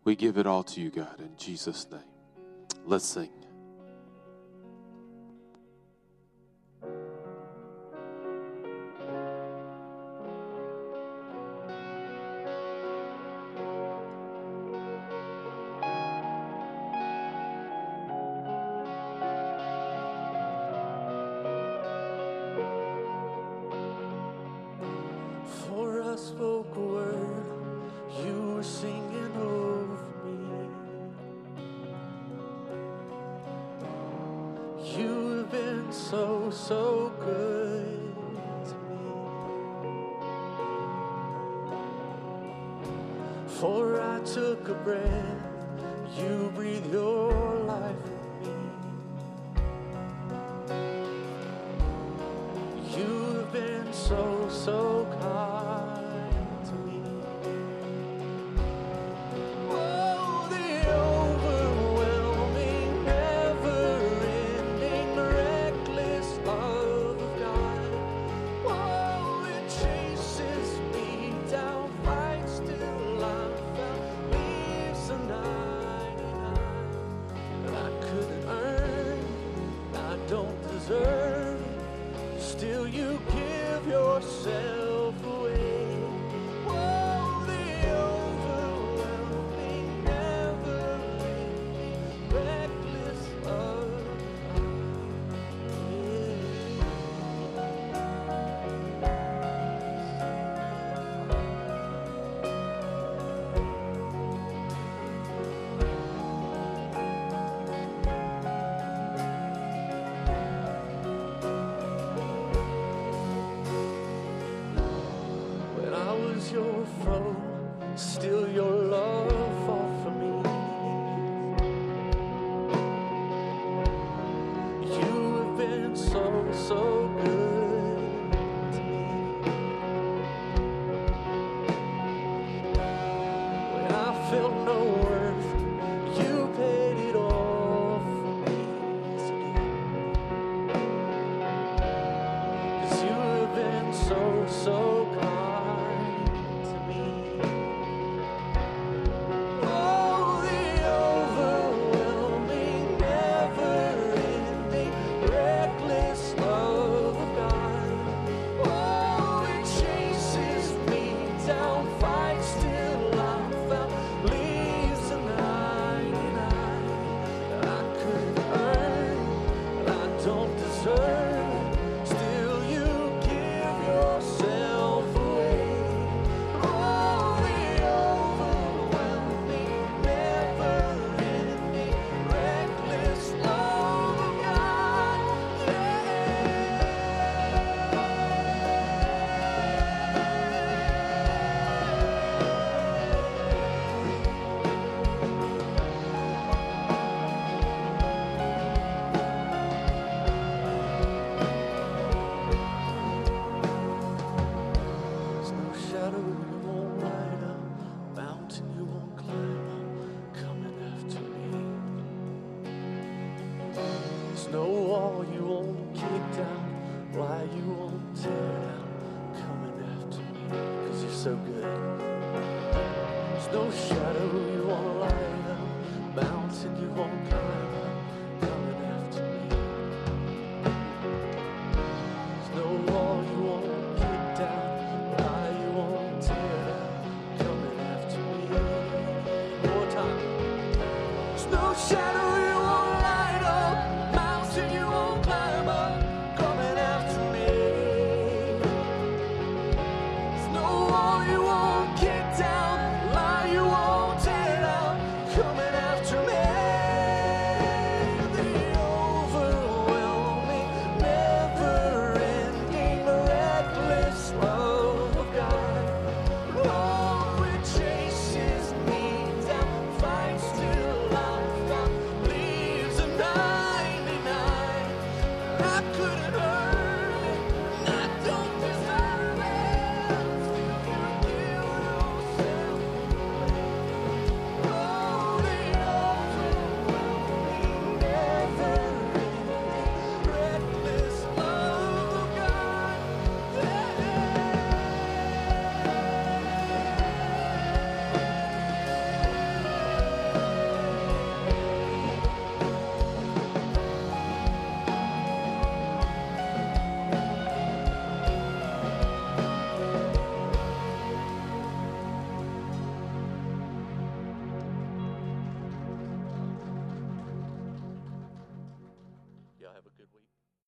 [0.05, 2.03] We give it all to you, God, in Jesus' name.
[2.87, 3.42] Let's sing.